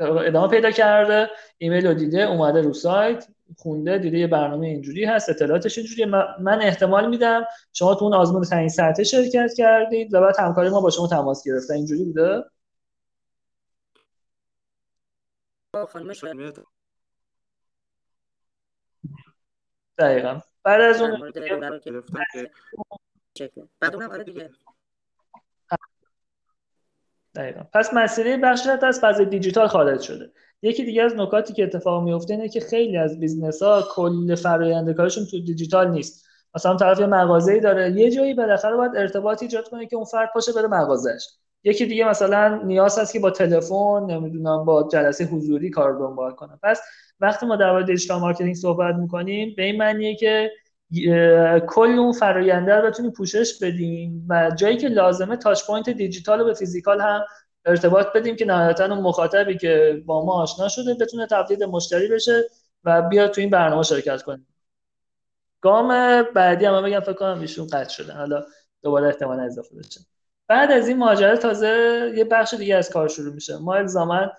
ادامه 0.00 0.48
پیدا 0.48 0.70
کرده. 0.70 1.30
ایمیل 1.58 1.86
رو 1.86 1.94
دیده 1.94 2.22
اومده 2.22 2.62
رو 2.62 2.72
سایت 2.72 3.28
خونده 3.56 3.98
دیده 3.98 4.18
یه 4.18 4.26
برنامه 4.26 4.66
اینجوری 4.66 5.04
هست 5.04 5.28
اطلاعاتش 5.28 5.78
اینجوری 5.78 6.04
من 6.40 6.62
احتمال 6.62 7.08
میدم 7.08 7.44
شما 7.72 7.94
تو 7.94 8.04
اون 8.04 8.14
آزمون 8.14 8.42
تعیین 8.44 8.68
ساعته 8.68 9.04
شرکت 9.04 9.54
کردید 9.56 10.14
و 10.14 10.20
بعد 10.20 10.34
همکاری 10.38 10.68
ما 10.68 10.80
با 10.80 10.90
شما 10.90 11.06
تماس 11.08 11.46
گرفته. 11.46 11.74
اینجوری 11.74 12.04
بوده؟ 12.04 12.44
دقیقا. 19.98 20.40
بعد 20.64 20.80
از 20.80 21.00
اون 21.00 21.32
بعد 23.80 23.94
اونم 23.94 24.10
آره 24.10 24.24
دیگه. 24.24 24.50
دقیقا. 27.34 27.60
پس 27.74 27.94
مسئله 27.94 28.36
بخشی 28.36 28.68
از 28.82 29.00
فضای 29.00 29.26
دیجیتال 29.26 29.66
خارج 29.66 30.00
شده. 30.00 30.30
یکی 30.62 30.84
دیگه 30.84 31.02
از 31.02 31.16
نکاتی 31.16 31.52
که 31.52 31.62
اتفاق 31.64 32.02
میفته 32.02 32.34
اینه 32.34 32.48
که 32.48 32.60
خیلی 32.60 32.96
از 32.96 33.20
business 33.20 33.62
ها 33.62 33.84
کل 33.90 34.34
فرآیند 34.34 34.92
کارشون 34.92 35.24
تو 35.24 35.40
دیجیتال 35.40 35.90
نیست. 35.90 36.28
مثلا 36.54 36.76
طرف 36.76 37.00
یه 37.00 37.06
مغازه‌ای 37.06 37.60
داره 37.60 37.90
یه 37.90 38.10
جایی 38.10 38.34
بالاخره 38.34 38.76
باید 38.76 38.96
ارتباط 38.96 39.42
ایجاد 39.42 39.68
کنه 39.68 39.86
که 39.86 39.96
اون 39.96 40.04
فرد 40.04 40.30
پاشه 40.34 40.52
بره 40.52 40.66
مغازهش 40.66 41.28
یکی 41.64 41.86
دیگه 41.86 42.08
مثلا 42.08 42.60
نیاز 42.64 42.98
هست 42.98 43.12
که 43.12 43.20
با 43.20 43.30
تلفن 43.30 44.06
نمی‌دونم 44.10 44.64
با 44.64 44.88
جلسه 44.92 45.24
حضوری 45.24 45.70
کار 45.70 45.98
دنبال 45.98 46.32
کنه. 46.32 46.58
پس 46.62 46.80
وقتی 47.20 47.46
ما 47.46 47.56
در 47.56 47.72
مورد 47.72 47.86
digital 47.86 48.20
marketing 48.20 48.54
صحبت 48.54 48.94
می‌کنیم 48.94 49.54
به 49.56 49.62
این 49.62 49.76
معنیه 49.76 50.16
که 50.16 50.50
کل 51.68 51.88
اون 51.98 52.12
فراینده 52.12 52.74
رو 52.74 52.86
بتونیم 52.86 53.10
پوشش 53.12 53.58
بدیم 53.62 54.26
و 54.28 54.50
جایی 54.56 54.76
که 54.76 54.88
لازمه 54.88 55.36
touch 55.36 55.66
point 55.66 55.90
دیجیتال 55.90 56.40
و 56.40 56.44
به 56.44 56.54
physical 56.54 57.00
هم 57.00 57.24
ارتباط 57.64 58.06
بدیم 58.14 58.36
که 58.36 58.44
نهایتا 58.44 58.84
اون 58.84 58.98
مخاطبی 58.98 59.58
که 59.58 60.02
با 60.06 60.24
ما 60.24 60.32
آشنا 60.32 60.68
شده 60.68 60.94
بتونه 60.94 61.26
تبدیل 61.26 61.66
مشتری 61.66 62.08
بشه 62.08 62.44
و 62.84 63.02
بیاد 63.02 63.30
تو 63.30 63.40
این 63.40 63.50
برنامه 63.50 63.82
شرکت 63.82 64.22
کنه 64.22 64.40
گام 65.60 66.22
بعدی 66.22 66.64
هم 66.64 66.82
بگم 66.82 67.00
فکر 67.00 67.12
کنم 67.12 67.40
ایشون 67.40 67.66
قطع 67.66 67.88
شده. 67.88 68.12
حالا 68.12 68.44
دوباره 68.82 69.06
احتمال 69.06 69.40
اضافه 69.40 69.76
بشه. 69.76 70.00
بعد 70.48 70.72
از 70.72 70.88
این 70.88 70.98
ماجرا 70.98 71.36
تازه 71.36 72.12
یه 72.16 72.24
بخش 72.24 72.54
دیگه 72.54 72.76
از 72.76 72.90
کار 72.90 73.08
شروع 73.08 73.34
میشه. 73.34 73.56
ما 73.56 73.74
الزاما 73.74 74.32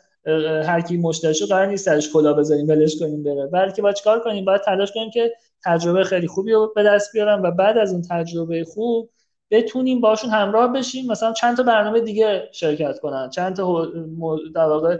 هر 0.65 0.81
کی 0.81 0.97
مشتریشو 0.97 1.45
قرار 1.45 1.65
نیست 1.65 1.85
سرش 1.85 2.11
کلا 2.13 2.33
بذاریم 2.33 2.67
ولش 2.67 2.99
کنیم 2.99 3.23
بره. 3.23 3.47
بلکه 3.47 3.81
باید 3.81 3.95
چیکار 3.95 4.19
کنیم؟ 4.19 4.45
باید 4.45 4.61
تلاش 4.61 4.91
کنیم 4.91 5.09
که 5.09 5.33
تجربه 5.65 6.03
خیلی 6.03 6.27
خوبی 6.27 6.51
رو 6.51 6.73
به 6.75 6.83
دست 6.83 7.13
بیارن 7.13 7.41
و 7.41 7.51
بعد 7.51 7.77
از 7.77 7.91
اون 7.93 8.01
تجربه 8.09 8.63
خوب 8.63 9.09
بتونیم 9.51 10.01
باشون 10.01 10.29
همراه 10.29 10.73
بشیم 10.73 11.11
مثلا 11.11 11.33
چند 11.33 11.57
تا 11.57 11.63
برنامه 11.63 11.99
دیگه 11.99 12.49
شرکت 12.51 12.99
کنن 12.99 13.29
چند 13.29 13.55
تا 13.55 13.85
در 14.55 14.65
واقع 14.65 14.97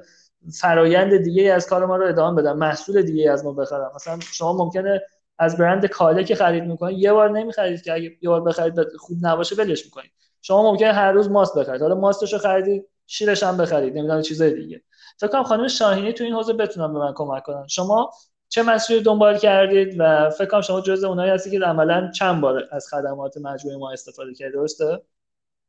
فرایند 0.54 1.18
دیگه 1.18 1.54
از 1.54 1.68
کار 1.68 1.86
ما 1.86 1.96
رو 1.96 2.08
ادامه 2.08 2.42
بدن 2.42 2.54
محصول 2.54 3.02
دیگه 3.02 3.32
از 3.32 3.46
ما 3.46 3.54
بخرن. 3.54 3.90
مثلا 3.96 4.20
شما 4.20 4.54
ممکنه 4.54 5.02
از 5.40 5.58
برند 5.58 5.86
کاله 5.86 6.24
که 6.24 6.36
خرید 6.36 6.64
می‌کنید 6.64 6.98
یه 6.98 7.14
بار 7.14 7.30
نمی‌خرید 7.30 7.82
که 7.82 7.94
اگه 7.94 8.12
یه 8.22 8.30
بار 8.30 8.42
بخرید 8.42 8.74
خوب 8.98 9.18
نباشه 9.22 9.56
ولش 9.56 9.86
می‌کنید 9.86 10.12
شما 10.42 10.72
ممکنه 10.72 10.94
هر 10.94 11.12
روز 11.12 11.30
ماست 11.30 11.58
بخرید. 11.58 11.82
حالا 11.82 11.96
ماستش 11.96 12.34
رو 12.34 12.40
خریدید 12.40 12.88
شیرش 13.08 13.44
هم 13.44 13.58
بخرید 13.58 13.98
نمی‌دونم 13.98 14.22
چیزای 14.22 14.54
دیگه. 14.54 14.82
فکر 15.18 15.30
کنم 15.30 15.44
خانم 15.44 15.68
شاهینی 15.68 16.14
تو 16.14 16.24
این 16.24 16.34
حوزه 16.34 16.54
بتونن 16.54 16.94
به 16.94 17.00
من 17.00 17.14
کمک 17.16 17.44
کنن. 17.44 17.68
شما 17.68 18.12
چه 18.50 18.64
مسیری 18.64 19.04
دنبال 19.04 19.38
کردید 19.38 19.96
و 20.00 20.30
فکر 20.30 20.46
کنم 20.46 20.62
شما 20.62 20.82
جزء 20.82 21.08
اونایی 21.08 21.32
هستی 21.32 21.52
که 21.52 21.60
عملا 21.60 22.12
چند 22.12 22.42
بار 22.42 22.68
از 22.72 22.88
خدمات 22.88 23.38
مجموعه 23.38 23.78
ما 23.78 23.92
استفاده 23.92 24.34
کردید 24.34 24.54
درسته؟ 24.54 25.02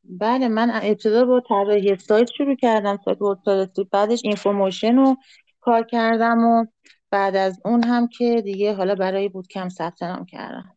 بله 0.04 0.48
من 0.48 0.70
ابتدا 0.82 1.24
با 1.24 1.42
طراحی 1.48 1.96
سایت 1.96 2.30
شروع 2.30 2.56
کردم 2.56 2.98
سایت 3.04 3.22
وردپرس 3.22 3.86
بعدش 3.92 4.20
اینفورمیشن 4.24 4.96
رو 4.96 5.16
کار 5.60 5.82
کردم 5.82 6.38
و 6.38 6.66
بعد 7.10 7.36
از 7.36 7.60
اون 7.64 7.84
هم 7.84 8.08
که 8.08 8.42
دیگه 8.44 8.74
حالا 8.74 8.94
برای 8.94 9.28
بود 9.28 9.48
کم 9.48 9.68
ثبت 9.68 10.02
نام 10.02 10.24
کردم. 10.24 10.74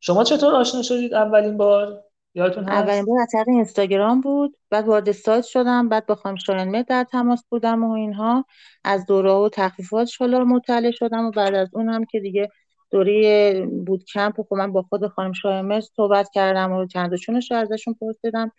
شما 0.00 0.24
چطور 0.24 0.54
آشنا 0.54 0.82
شدید 0.82 1.14
اولین 1.14 1.56
بار؟ 1.56 2.05
یادتون 2.36 2.64
هست؟ 2.64 2.72
اولین 2.72 3.04
بار 3.04 3.20
از 3.20 3.28
طریق 3.32 3.48
اینستاگرام 3.48 4.20
بود. 4.20 4.56
بعد 4.70 4.88
وارد 4.88 5.12
سایت 5.12 5.44
شدم. 5.44 5.88
بعد 5.88 6.06
با 6.06 6.14
خانم 6.14 6.36
شاهین 6.36 6.82
در 6.82 7.04
تماس 7.04 7.44
بودم 7.50 7.84
و 7.84 7.92
اینها. 7.92 8.44
از 8.84 9.06
دوره 9.06 9.30
و 9.30 9.48
تخفیفات 9.52 10.10
حالا 10.20 10.44
مطلع 10.44 10.90
شدم 10.90 11.24
و 11.24 11.30
بعد 11.30 11.54
از 11.54 11.68
اون 11.72 11.88
هم 11.88 12.04
که 12.04 12.20
دیگه 12.20 12.48
دوره 12.90 13.66
بود 13.86 14.04
کمپ 14.04 14.42
خب 14.48 14.54
من 14.54 14.72
با 14.72 14.82
خود 14.82 15.06
خانم 15.06 15.32
شاهین 15.32 15.80
صحبت 15.80 16.30
کردم 16.32 16.72
و 16.72 16.86
چندشونش 16.86 17.50
رو 17.50 17.56
ازشون 17.56 17.94
پرسیدم 18.00 18.52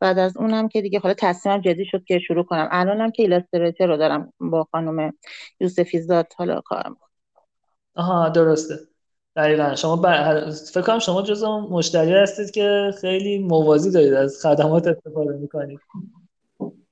بعد 0.00 0.18
از 0.18 0.36
اونم 0.36 0.68
که 0.68 0.82
دیگه 0.82 0.98
حالا 0.98 1.14
تصمیمم 1.18 1.60
جدی 1.60 1.84
شد 1.84 2.04
که 2.04 2.18
شروع 2.18 2.44
کنم. 2.44 2.68
الانم 2.70 3.10
که 3.10 3.22
ایلاستریتور 3.22 3.86
رو 3.86 3.96
دارم 3.96 4.32
با 4.40 4.68
خانم 4.72 5.12
یوسفی 5.60 6.00
زاد 6.00 6.32
حالا 6.36 6.60
کارم. 6.60 6.96
آها 7.94 8.28
درسته. 8.28 8.93
دقیقا. 9.36 9.74
شما 9.74 9.96
بر... 9.96 10.50
فکر 10.50 10.82
کنم 10.82 10.98
شما 10.98 11.22
جز 11.22 11.44
مشتری 11.44 12.12
هستید 12.12 12.50
که 12.50 12.90
خیلی 13.00 13.38
موازی 13.38 13.90
دارید 13.90 14.14
از 14.14 14.42
خدمات 14.42 14.86
استفاده 14.86 15.32
می‌کنید. 15.32 15.80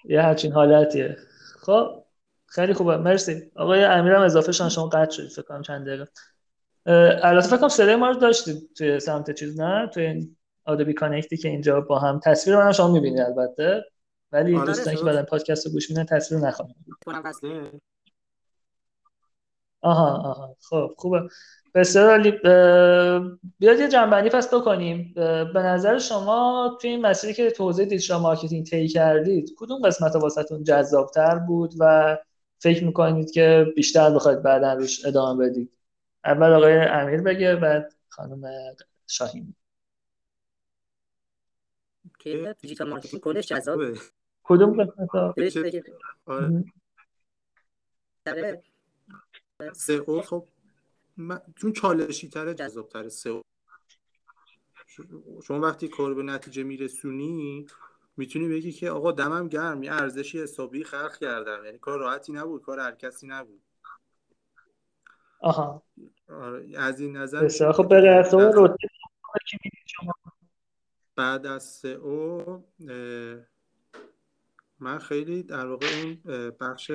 یه 0.05 0.23
همچین 0.23 0.53
حالتیه. 0.53 1.17
خب 1.61 2.05
خیلی 2.47 2.75
خوبه. 2.75 2.97
مرسی. 2.97 3.51
آقای 3.57 3.85
امیرم 3.85 4.23
اضافه 4.23 4.53
شان 4.53 4.69
شما 4.69 4.87
قطع 4.87 5.11
شدید 5.11 5.31
فکر 5.31 5.43
کنم 5.43 5.63
چند 5.63 5.87
دقیقه. 5.87 6.07
البته 7.23 7.49
فکر 7.49 7.57
کنم 7.57 7.69
صدای 7.69 7.97
ما 7.97 8.11
رو 8.11 8.21
داشتید 8.21 8.71
توی 8.77 9.01
سمت 9.01 9.31
چیز 9.31 9.61
نه؟ 9.61 9.87
توی 9.95 10.07
این 10.07 10.37
Adobe 10.65 10.95
Connect 10.95 11.31
ی 11.31 11.37
که 11.37 11.49
اینجا 11.49 11.81
با 11.81 11.99
هم 11.99 12.21
تصویر 12.25 12.57
من 12.57 12.73
شما 12.73 12.89
می‌بینید 12.89 13.21
البته. 13.21 13.85
ولی 14.33 14.57
آره 14.57 14.67
دوستان 14.67 14.95
که 14.95 15.05
بعدن 15.05 15.23
پادکست 15.23 15.67
رو 15.67 15.73
گوش 15.73 15.91
میدن 15.91 16.05
تصویر 16.05 16.41
نخواهند 16.41 16.75
آها 19.81 20.17
آها. 20.17 20.57
خب 20.71 20.91
خوبه. 20.97 21.29
بسیار 21.75 22.11
عالی. 22.11 22.31
بیاد 23.59 23.81
یه 23.81 23.89
جمع‌بندی 23.89 24.29
پس 24.29 24.55
بکنیم. 24.55 25.13
به 25.55 25.63
نظر 25.63 25.99
شما 25.99 26.79
توی 26.81 26.91
این 26.91 27.01
مسیری 27.07 27.35
که 27.35 27.51
توضیح 27.51 27.85
digital 27.85 28.21
marketing 28.21 28.67
طی 28.67 28.89
کردید 28.89 29.55
کدوم 29.57 29.83
قسمت 29.83 30.17
واسهتون 30.17 30.65
جذابتر 30.65 31.39
بود 31.39 31.75
و 31.79 32.19
فکر 32.59 32.85
می‌کنید 32.85 33.31
که 33.31 33.67
بیشتر 33.77 34.11
بخواید 34.11 34.43
بعدا 34.43 34.73
روش 34.73 35.07
ادامه 35.07 35.49
بدید؟ 35.49 35.73
اول 36.25 36.53
آقای 36.53 36.77
امیر 36.77 37.21
بگه 37.21 37.57
بعد 37.57 37.95
خانم 38.09 38.43
شاهین. 39.07 39.55
که 42.19 42.57
digital 42.61 42.89
marketing 42.89 43.41
جذابه 43.41 43.99
کدوم 44.43 44.85
قسمت 44.85 45.09
SEO 49.73 50.23
خب 50.23 50.45
چون 51.57 51.73
چالشی 51.73 52.29
تره 52.29 52.55
جذاب 52.55 52.89
تره 52.89 53.09
SEO 53.09 53.41
شما 55.45 55.61
وقتی 55.61 55.89
کار 55.89 56.15
به 56.15 56.23
نتیجه 56.23 56.63
میرسونی 56.63 57.67
می‌تونی 58.17 58.49
بگی 58.49 58.73
که 58.73 58.91
آقا 58.91 59.13
دمم 59.13 59.49
گرم 59.49 59.83
یه 59.83 59.93
ارزشی 59.93 60.43
حسابی 60.43 60.85
خلق 60.85 61.17
کردم. 61.17 61.65
یعنی 61.65 61.79
کار 61.79 61.99
راحتی 61.99 62.33
نبود 62.33 62.63
کار 62.63 62.81
هر 62.81 62.93
کسی 62.93 63.27
نبود. 63.27 63.63
آها. 65.41 65.83
آره 66.29 66.79
از 66.79 67.01
این 67.01 67.17
نظر 67.17 67.73
خب 67.73 67.89
به 67.89 68.25
بعد 71.17 71.47
از 71.47 71.65
SEO 71.65 72.61
من 74.79 74.99
خیلی 74.99 75.43
در 75.43 75.67
واقع 75.67 75.87
اون 76.03 76.15
بخش 76.61 76.93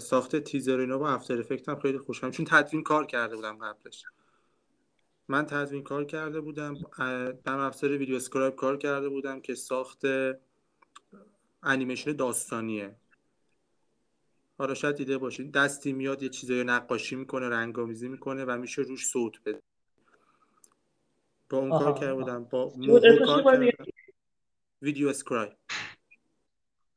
ساخت 0.00 0.36
تیزر 0.36 0.78
اینا 0.78 0.98
با 0.98 1.10
After 1.10 1.40
Effects 1.40 1.68
هم 1.68 1.80
خیلی 1.80 1.98
خوشم 1.98 2.30
چون 2.30 2.46
تدوین 2.46 2.82
کار 2.82 3.06
کرده 3.06 3.36
بودم 3.36 3.58
قبلش. 3.58 4.04
من 5.28 5.46
تدوین 5.46 5.82
کار 5.82 6.04
کرده 6.04 6.40
بودم 6.40 6.74
نرم‌افزار 7.44 7.90
VideoScribe 7.90 8.54
کار 8.54 8.76
کرده 8.76 9.08
بودم 9.08 9.40
که 9.40 9.54
ساخت 9.54 10.02
انیمیشن 11.62 12.12
داستانیه. 12.12 12.96
آره 14.58 14.74
شاید 14.74 14.96
دیده 14.96 15.18
باشین. 15.18 15.50
دستی 15.50 15.92
میاد 15.92 16.22
یه 16.22 16.28
چیزایی 16.28 16.64
نقاشی 16.64 17.16
می‌کنه 17.16 17.48
رنگامیزی 17.48 18.08
می‌کنه 18.08 18.44
و 18.44 18.58
میشه 18.58 18.82
روش 18.82 19.06
صوت 19.06 19.42
بده. 19.44 19.62
با 21.50 21.58
اون 21.58 21.70
کار 21.70 21.94
کرده 21.94 22.14
بودم. 22.14 22.44
با 22.44 22.72
کار 23.26 23.72
ویدیو 24.82 25.08
اسکرایب. 25.08 25.52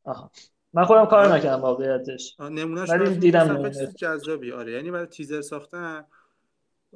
آها. 0.04 0.32
من 0.78 0.86
خودم 0.86 1.06
کار 1.06 1.26
آره. 1.26 1.36
نکردم 1.36 1.62
واقعیتش. 1.62 2.36
نمونهش 2.40 2.90
ولی 2.90 3.16
دیدم 3.16 3.70
جذابی 3.70 4.52
آره. 4.52 4.72
یعنی 4.72 4.92
برای 4.92 5.06
تیزر 5.06 5.42
ساختن 5.42 6.06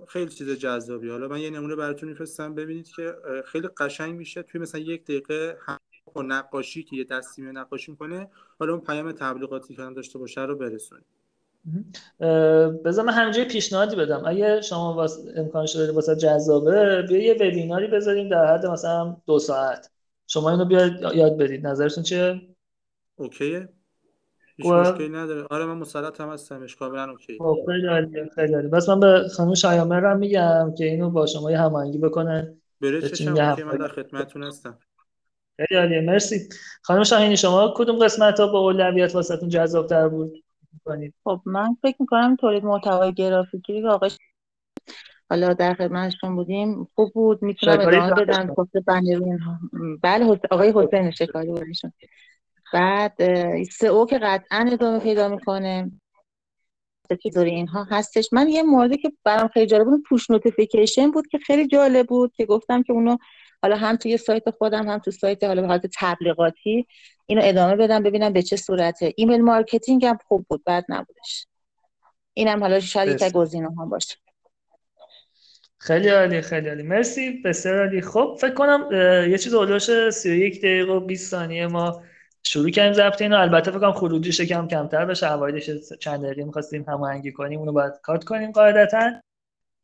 خیلی 0.08 0.32
چیز 0.32 0.50
جذابی. 0.50 1.10
حالا 1.10 1.28
من 1.28 1.40
یه 1.40 1.50
نمونه 1.50 1.76
براتون 1.76 2.10
میفرستم. 2.10 2.56
ببینید 2.56 2.88
که 2.88 3.14
خیلی 3.46 3.68
قشنگ 3.78 4.16
میشه 4.16 4.44
توی 4.44 4.62
مثلا 4.62 4.82
یک 4.82 5.04
دقیقه 5.04 5.58
با 6.14 6.22
نقاشی 6.22 6.84
که 6.84 6.96
یه 6.96 7.04
دستی 7.04 7.42
نقاشی 7.42 7.92
می‌کنه 7.92 8.30
حالا 8.60 8.74
اون 8.74 8.82
پیام 8.82 9.12
تبلیغاتی 9.12 9.76
که 9.76 9.82
داشته 9.96 10.20
باشه 10.20 10.42
رو 10.42 10.58
برسونید 10.58 11.06
بذار 12.86 13.06
من 13.06 13.14
همینجا 13.14 13.46
پیشنهادی 13.46 13.96
بدم. 13.96 14.24
اگه 14.26 14.62
شما 14.62 14.94
واس... 14.94 15.20
امکان 15.36 15.66
شده 15.66 15.92
واسه 15.92 16.16
جذابه 16.16 17.02
بیا 17.02 17.24
یه 17.24 17.34
وبیناری 17.34 17.88
بذاریم 17.88 18.30
در 18.30 18.54
حد 18.54 18.66
مثلا 18.66 19.18
دو 19.26 19.40
ساعت. 19.40 19.92
شما 20.28 20.52
اینو 20.52 20.66
بیاید 20.66 20.94
یاد 21.16 21.38
بدید. 21.38 21.68
نظرتون 21.68 22.04
چیه؟ 22.04 22.42
اوکیه؟ 23.22 23.70
هیچ 24.58 24.68
و... 24.68 24.74
مشکلی 24.74 25.10
نداره. 25.10 25.48
آره 25.50 25.66
من 25.66 25.78
مسلط 25.78 26.22
هم 26.22 26.30
هستم. 26.30 26.66
کاملا 26.80 27.10
اوکی 27.10 27.38
خب، 27.38 27.58
خیلی 27.66 27.88
عالیه 27.88 28.30
خیلی 28.36 28.68
بس 28.68 28.90
من 28.90 29.00
به 29.00 29.24
خانم 29.38 29.54
شایامر 29.54 30.06
هم 30.06 30.18
میگم 30.18 30.74
که 30.78 30.86
اینو 30.86 31.10
با 31.10 31.26
شما 31.26 31.52
یه 31.52 31.60
هماهنگی 31.60 31.98
بکنه. 31.98 32.56
بره 32.82 33.02
چشم 33.02 33.56
که 33.56 33.64
من 33.64 33.78
در 33.78 33.88
خدمتتون 33.88 34.44
هستم. 34.44 34.80
خیلی 35.58 35.80
عالیه 35.80 36.02
مرسی. 36.02 36.50
خانم 36.82 37.04
شاهینی 37.04 37.38
شما 37.38 37.74
کدوم 37.76 38.00
قسمت 38.00 38.40
ها 38.40 38.48
با 38.48 38.60
اولویت 38.60 39.16
واسهتون 39.16 39.50
جذاب 39.50 39.88
تر 39.88 40.08
بود 40.08 40.44
خب 41.24 41.42
من 41.46 41.78
فکر 41.82 41.96
می‌کنم 42.00 42.36
تولید 42.36 42.64
محتوای 42.64 43.14
گرافیکی 43.14 43.82
که 43.82 43.88
آقای 43.88 44.10
حالا 45.30 45.54
در 45.54 45.74
خدمتشون 45.74 46.36
بودیم 46.36 46.88
خوب 46.96 47.14
بود. 47.14 47.44
می‌تونم 47.44 47.80
ادامه 47.80 48.14
بدم. 48.14 48.48
گفته 48.48 48.80
بنرون 48.80 49.40
بله 50.04 50.40
آقای 50.52 50.74
حسین 50.76 51.12
شکاری 51.12 51.48
بودشون 51.48 51.94
بعد 52.74 53.22
او 53.82 54.06
که 54.06 54.18
قطعا 54.18 54.70
ادامه 54.72 55.00
پیدا 55.00 55.30
می‌کنه. 55.30 55.92
چطوری 57.24 57.50
اینها 57.50 57.88
هستش. 57.92 58.30
من 58.32 58.50
یه 58.50 58.64
موردی 58.64 58.98
که 58.98 59.12
برام 59.24 59.48
خیلی 59.48 59.66
جالب 59.66 59.86
بود 59.86 60.04
پوش 60.10 60.30
نوتیفیکیشن 60.30 61.12
بود 61.12 61.28
که 61.28 61.38
خیلی 61.38 61.68
جالب 61.68 62.08
بود 62.08 62.34
که 62.36 62.46
گفتم 62.46 62.84
که 62.84 62.94
اونو 62.94 63.18
حالا 63.62 63.76
هم 63.76 63.96
توی 63.96 64.18
سایت 64.18 64.50
خودم 64.50 64.90
هم 64.90 64.98
تو 64.98 65.12
سایت 65.12 65.44
حالا 65.44 65.62
به 65.62 65.68
حالت 65.68 65.86
تبلیغاتی 66.00 66.88
اینو 67.26 67.42
ادامه 67.44 67.76
بدم 67.76 68.04
ببینم 68.04 68.34
به 68.34 68.42
چه 68.42 68.56
صورته. 68.56 69.14
email 69.16 69.42
marketing 69.42 70.06
هم 70.06 70.18
خوب 70.28 70.46
بود 70.50 70.64
بد 70.68 70.86
نبودش. 70.90 71.48
اینم 72.34 72.60
حالا 72.60 72.80
شاید 72.80 73.22
یک 73.22 73.32
گزینه 73.34 73.70
ها 73.76 73.86
باشه. 73.86 74.16
خیلی 75.78 76.10
عالی 76.10 76.42
خیلی 76.42 76.70
عالی. 76.70 76.84
مرسی 76.84 77.42
بسیار 77.42 77.80
عالی. 77.80 78.02
خب 78.02 78.38
فکر 78.42 78.54
کنم 78.54 78.90
یه 79.32 79.38
چیز 79.38 79.54
اولوش 79.54 80.10
31 80.10 80.60
دقیقه 80.60 80.94
و 80.94 81.00
20 81.00 81.32
ثانیه 81.32 81.68
ما 81.68 82.04
شروع 82.44 82.70
کردیم 82.70 82.94
ضبط 82.94 83.22
اینو. 83.22 83.40
البته 83.40 83.72
فکر 83.72 83.80
کنم 83.80 83.92
خروجیش 83.92 84.42
کم 84.42 84.68
کمتر 84.68 85.06
بشه. 85.06 85.32
اوایلش 85.32 85.70
چند 86.00 86.24
دقیقه 86.24 86.44
می‌خواستیم 86.44 86.86
هماهنگی 86.88 87.32
کنیم 87.32 87.60
اونو 87.60 87.72
باید 87.72 87.94
کات 88.04 88.24
کنیم 88.24 88.52
قاعدتا. 88.52 89.12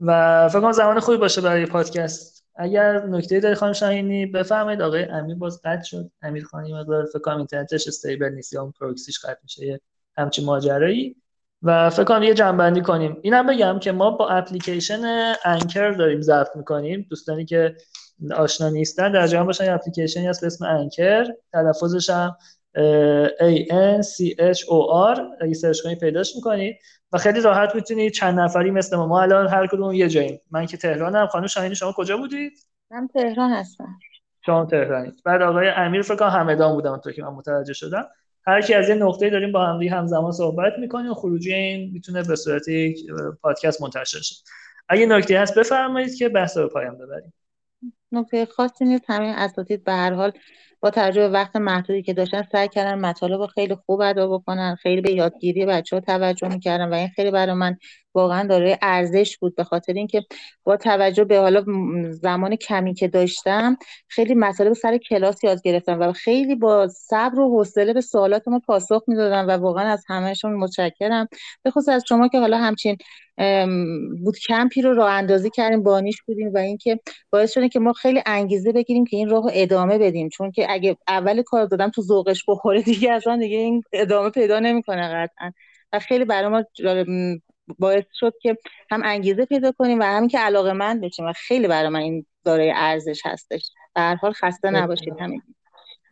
و 0.01 0.49
فکر 0.49 0.61
کنم 0.61 0.71
زمان 0.71 0.99
خوبی 0.99 1.17
باشه 1.17 1.41
برای 1.41 1.65
پادکست. 1.65 2.45
اگر 2.55 3.05
نکته 3.05 3.39
داری 3.39 3.55
خانم 3.55 3.73
شاهینی 3.73 4.25
بفرمایید. 4.25 4.81
آقای 4.81 5.03
امیر 5.03 5.35
باز 5.35 5.61
قطع 5.63 5.83
شد. 5.83 6.11
امیر 6.21 6.43
خانی 6.43 6.73
مقدار 6.73 7.05
فکر 7.05 7.19
کنم 7.19 7.37
اینترنتش 7.37 7.87
استیبل 7.87 8.29
نیست 8.29 8.53
یا 8.53 8.61
اون 8.61 8.73
پروکسیش 8.79 9.19
قطع 9.19 9.39
میشه. 9.43 9.81
همچین 10.17 10.45
ماجرایی. 10.45 11.15
و 11.63 11.89
فکر 11.89 12.03
کنم 12.03 12.23
یه 12.23 12.33
جنبندی 12.33 12.81
کنیم. 12.81 13.17
اینم 13.21 13.47
بگم 13.47 13.79
که 13.79 13.91
ما 13.91 14.11
با 14.11 14.29
اپلیکیشن 14.29 15.33
انکر 15.45 15.91
داریم 15.91 16.21
ضبط 16.21 16.55
می‌کنیم. 16.55 17.07
دوستانی 17.09 17.45
که 17.45 17.75
آشنا 18.35 18.69
نیستن. 18.69 19.11
در 19.11 19.27
جهان 19.27 19.45
باشن 19.45 19.73
اپلیکیشنی 19.73 20.27
هست 20.27 20.41
به 20.41 20.47
اسم 20.47 20.65
انکر. 20.65 21.25
تلفظش 21.53 22.09
هم 22.09 22.35
A 23.39 23.67
N 23.69 24.01
C 24.01 24.35
H 24.35 24.59
O 24.59 24.79
R. 25.15 25.19
اگه 25.41 25.53
سرچ 25.53 25.81
کنید 25.83 25.99
پیداش 25.99 26.35
می‌کنید 26.35 26.77
و 27.11 27.17
خیلی 27.17 27.41
راحت 27.41 27.75
می‌تونید 27.75 28.13
چند 28.13 28.39
نفری 28.39 28.71
مثل 28.71 28.97
ما 28.97 29.07
ما 29.07 29.21
الان 29.21 29.47
هر 29.47 29.67
کدوم 29.67 29.93
یه 29.93 30.09
جاییم. 30.09 30.41
من 30.51 30.65
که 30.65 30.77
تهرانم. 30.77 31.27
خانم 31.27 31.47
شاهینی 31.47 31.75
شما 31.75 31.91
کجا 31.91 32.17
بودید؟ 32.17 32.53
من 32.91 33.07
تهران 33.13 33.51
هستم. 33.51 33.99
شما 34.45 34.65
تهرانید. 34.65 35.21
بعد 35.25 35.41
آقای 35.41 35.67
امیر 35.67 36.01
فکر 36.01 36.15
کنم 36.15 36.29
همدان 36.29 36.73
بودم 36.73 36.97
تو 36.97 37.11
که 37.11 37.23
من 37.23 37.29
متوجه 37.29 37.73
شدم. 37.73 38.07
هر 38.47 38.61
کی 38.61 38.73
از 38.73 38.89
یه 38.89 38.95
نقطه 38.95 39.29
داریم 39.29 39.51
با 39.51 39.65
هم 39.65 39.81
همزمان 39.81 40.31
صحبت 40.31 40.73
می‌کنیم. 40.79 41.11
و 41.11 41.13
خروجی 41.13 41.53
این 41.53 41.91
می‌تونه 41.93 42.23
به 42.23 42.35
صورت 42.35 42.67
یک 42.67 42.99
پادکست 43.41 43.81
منتشر 43.81 44.19
شه. 44.19 44.35
اگه 44.89 45.05
نکته 45.05 45.39
هست 45.39 45.59
بفرمایید 45.59 46.15
که 46.15 46.29
بحث 46.29 46.57
رو 46.57 46.67
پایان 46.69 46.97
ببریم. 46.97 47.33
نکته 48.11 48.45
خاصی 48.45 48.85
نیست 48.85 49.03
همین 49.07 49.29
اساتید 49.29 49.83
به 49.83 49.93
هر 49.93 50.13
حال 50.13 50.31
با 50.81 50.89
توجه 50.89 51.27
وقت 51.27 51.55
محدودی 51.55 52.03
که 52.03 52.13
داشتن 52.13 52.43
سعی 52.51 52.67
کردن 52.67 52.99
مطالب 52.99 53.45
خیلی 53.47 53.75
خوب 53.75 54.01
ادا 54.01 54.27
بکنن 54.37 54.75
خیلی 54.75 55.01
به 55.01 55.11
یادگیری 55.11 55.65
بچه 55.65 55.95
ها 55.95 55.99
توجه 56.01 56.47
می‌کردن 56.47 56.89
و 56.89 56.93
این 56.93 57.07
خیلی 57.09 57.31
برای 57.31 57.55
من 57.55 57.77
واقعا 58.17 58.47
داره 58.47 58.79
ارزش 58.81 59.37
بود 59.37 59.55
به 59.55 59.63
خاطر 59.63 59.93
اینکه 59.93 60.23
با 60.63 60.77
توجه 60.77 61.23
به 61.23 61.37
حالا 61.37 61.65
زمان 62.11 62.55
کمی 62.55 62.93
که 62.93 63.07
داشتم 63.07 63.77
خیلی 64.07 64.35
مطالب 64.35 64.73
سر 64.73 64.97
کلاس 64.97 65.43
یاد 65.43 65.61
گرفتم 65.61 65.99
و 65.99 66.11
خیلی 66.11 66.55
با 66.55 66.87
صبر 66.87 67.39
و 67.39 67.49
حوصله 67.49 67.93
به 67.93 68.01
سوالات 68.01 68.47
ما 68.47 68.59
پاسخ 68.59 69.03
می‌دادم 69.07 69.47
و 69.47 69.51
واقعا 69.51 69.91
از 69.91 70.03
همهشون 70.07 70.53
متشکرم. 70.53 71.27
به 71.63 71.71
خصوص 71.71 71.89
از 71.89 72.03
شما 72.09 72.27
که 72.27 72.39
حالا 72.39 72.57
همچین 72.57 72.97
بود 74.23 74.37
کمپی 74.47 74.81
رو 74.81 74.93
راه 74.93 75.11
اندازی 75.11 75.49
کردیم 75.49 75.83
بانیش 75.83 76.21
بودیم 76.27 76.53
و 76.53 76.57
اینکه 76.57 76.99
باعث 77.31 77.53
شده 77.53 77.69
که 77.69 77.79
ما 77.79 77.93
خیلی 77.93 78.21
انگیزه 78.25 78.71
بگیریم 78.71 79.05
که 79.05 79.17
این 79.17 79.29
راهو 79.29 79.49
ادامه 79.53 79.97
بدیم. 79.97 80.29
چون 80.29 80.51
که 80.51 80.65
اگه 80.69 80.97
اول 81.07 81.41
کار 81.41 81.65
دادم 81.65 81.89
تو 81.89 82.01
ذوقش 82.01 82.43
بخوره 82.47 82.81
دیگه 82.81 83.11
اصلا 83.11 83.37
دیگه 83.37 83.57
این 83.57 83.83
ادامه 83.93 84.29
پیدا 84.29 84.59
نمی‌کنه 84.59 85.07
قطعا. 85.13 85.51
و 85.93 85.99
خیلی 85.99 86.25
برای 86.25 86.49
ما 86.49 86.63
باعث 87.79 88.05
شد 88.13 88.33
که 88.41 88.57
هم 88.91 89.01
انگیزه 89.05 89.45
پیدا 89.45 89.71
کنیم 89.71 89.99
و 89.99 90.03
همین 90.03 90.29
که 90.29 90.39
علاقه 90.39 90.73
من 90.73 91.01
بشیم 91.01 91.25
و 91.25 91.33
خیلی 91.35 91.67
برای 91.67 91.89
من 91.89 91.99
این 91.99 92.25
دارای 92.43 92.73
ارزش 92.75 93.21
هستش. 93.25 93.71
به 93.95 94.01
هر 94.01 94.15
حال 94.15 94.31
خسته 94.31 94.69
نباشید 94.69 95.13
همین 95.19 95.41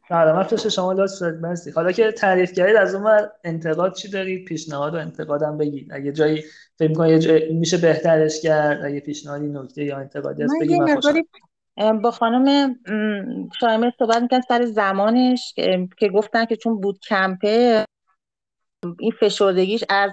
سلامت 0.10 0.70
شما 0.70 0.94
لطف 0.94 1.22
مرسی 1.22 1.72
حالا 1.72 1.92
که 1.92 2.12
تعریف 2.12 2.54
کردید 2.54 2.76
از 2.76 2.96
اون 2.96 3.12
انتقاد 3.44 3.94
چی 3.94 4.10
دارید؟ 4.10 4.48
پیشنهاد 4.48 4.94
و 4.94 4.98
انتقادم 4.98 5.58
بگید. 5.58 5.94
اگه 5.94 6.12
جایی 6.12 6.44
فکر 6.80 6.90
می‌کنید 6.90 7.52
میشه 7.52 7.78
بهترش 7.78 8.42
کرد 8.42 8.86
اگه 8.86 9.00
پیشنهادی 9.00 9.48
نکته 9.48 9.84
یا 9.84 9.98
انتقادی 9.98 10.44
هست 10.44 10.54
بگید 10.62 10.82
من 11.78 12.02
با 12.02 12.12
خانم 12.12 12.76
شایمه 13.60 13.94
صحبت 14.00 14.22
می‌کنم 14.22 14.42
سر 14.48 14.66
زمانش 14.66 15.54
که 15.98 16.10
گفتن 16.14 16.46
که 16.46 16.56
چون 16.56 16.82
بود 16.82 17.00
کمپه 17.10 17.86
این 19.00 19.12
فشردگیش 19.20 19.84
از 19.90 20.12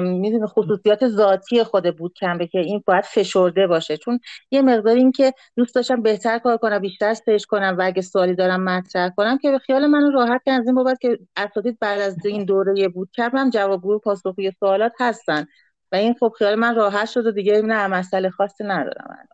می‌دونه 0.00 0.46
خصوصیات 0.46 1.08
ذاتی 1.08 1.64
خود 1.64 1.96
بود 1.96 2.12
کمپه 2.20 2.46
که 2.46 2.58
این 2.58 2.82
باید 2.86 3.04
فشرده 3.04 3.66
باشه. 3.66 3.96
چون 3.96 4.18
یه 4.50 4.62
مقدار 4.62 4.96
این 4.96 5.12
که 5.12 5.32
دوست 5.56 5.74
داشتم 5.74 6.02
بهتر 6.02 6.38
کار 6.38 6.56
کنم 6.56 6.78
بیشتر 6.78 7.14
سرچ 7.14 7.44
کنم 7.44 7.76
و 7.78 7.82
اگه 7.84 8.02
سوالی 8.02 8.34
دارم 8.34 8.64
مطرح 8.64 9.08
کنم 9.16 9.38
که 9.38 9.50
به 9.50 9.58
خیال 9.58 9.86
من 9.86 10.12
راحت 10.12 10.40
از 10.46 10.66
این 10.66 10.74
بابت 10.74 11.00
که 11.00 11.18
اساتید 11.36 11.78
بعد 11.80 12.00
از 12.00 12.26
این 12.26 12.44
دوره 12.44 12.88
بود 12.88 13.08
هم 13.18 13.50
جوابگو 13.50 13.98
پاسخگوی 13.98 14.52
سوالات 14.60 14.92
هستن. 15.00 15.46
و 15.92 15.96
این 15.96 16.14
خب 16.20 16.32
خیال 16.38 16.54
من 16.54 16.74
راحت 16.74 17.08
شد 17.08 17.26
و 17.26 17.30
دیگه 17.30 17.62
نه 17.62 17.86
مسئله 17.86 18.30
خاصی 18.30 18.64
ندارم 18.64 19.28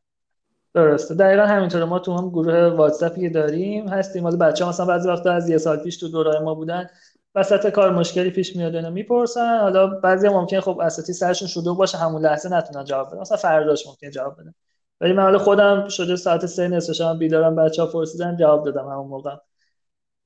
درسته. 0.74 1.14
دقیقا 1.14 1.42
همینطوره. 1.42 1.84
ما 1.84 1.98
تو 1.98 2.18
هم 2.18 2.30
گروه 2.30 2.66
واتساپی 2.66 3.30
داریم 3.30 3.88
هستیم. 3.88 4.22
حالا 4.22 4.36
بچه 4.36 4.64
ها 4.64 4.70
مثلا 4.70 4.86
بعضی 4.86 5.08
وقتا 5.08 5.32
از 5.32 5.48
یه 5.48 5.58
سال 5.58 5.76
پیش 5.76 5.96
تو 5.96 6.08
دوره 6.08 6.40
ما 6.40 6.54
بودن. 6.54 6.86
وسط 7.34 7.70
کار 7.70 7.92
مشکلی 7.92 8.30
پیش 8.30 8.56
میاد 8.56 8.74
اینا 8.74 8.90
می‌پرسن. 8.90 9.60
حالا 9.60 9.86
بعضی 9.86 10.28
ممکن 10.28 10.60
خب 10.60 10.80
اساتی 10.80 11.12
سرشون 11.12 11.48
شلوغ 11.48 11.78
باشه 11.78 11.98
همون 11.98 12.22
لحظه 12.22 12.48
نتونن 12.48 12.84
جواب 12.84 13.10
بدن. 13.10 13.20
مثلا 13.20 13.36
فرداش 13.36 13.86
ممکن 13.86 14.10
جواب 14.10 14.40
بدن. 14.40 14.54
ولی 15.00 15.12
من 15.12 15.22
حالا 15.22 15.38
خودم 15.38 15.88
شده 15.88 16.16
ساعت 16.16 16.46
سه 16.46 16.68
نصف 16.68 16.92
شب 16.92 17.18
بیدارم 17.18 17.56
بچه 17.56 17.82
ها 17.82 17.88
پرسیدن 17.88 18.36
جواب 18.36 18.64
دادم 18.64 18.88
همون 18.88 19.08
موقع. 19.08 19.36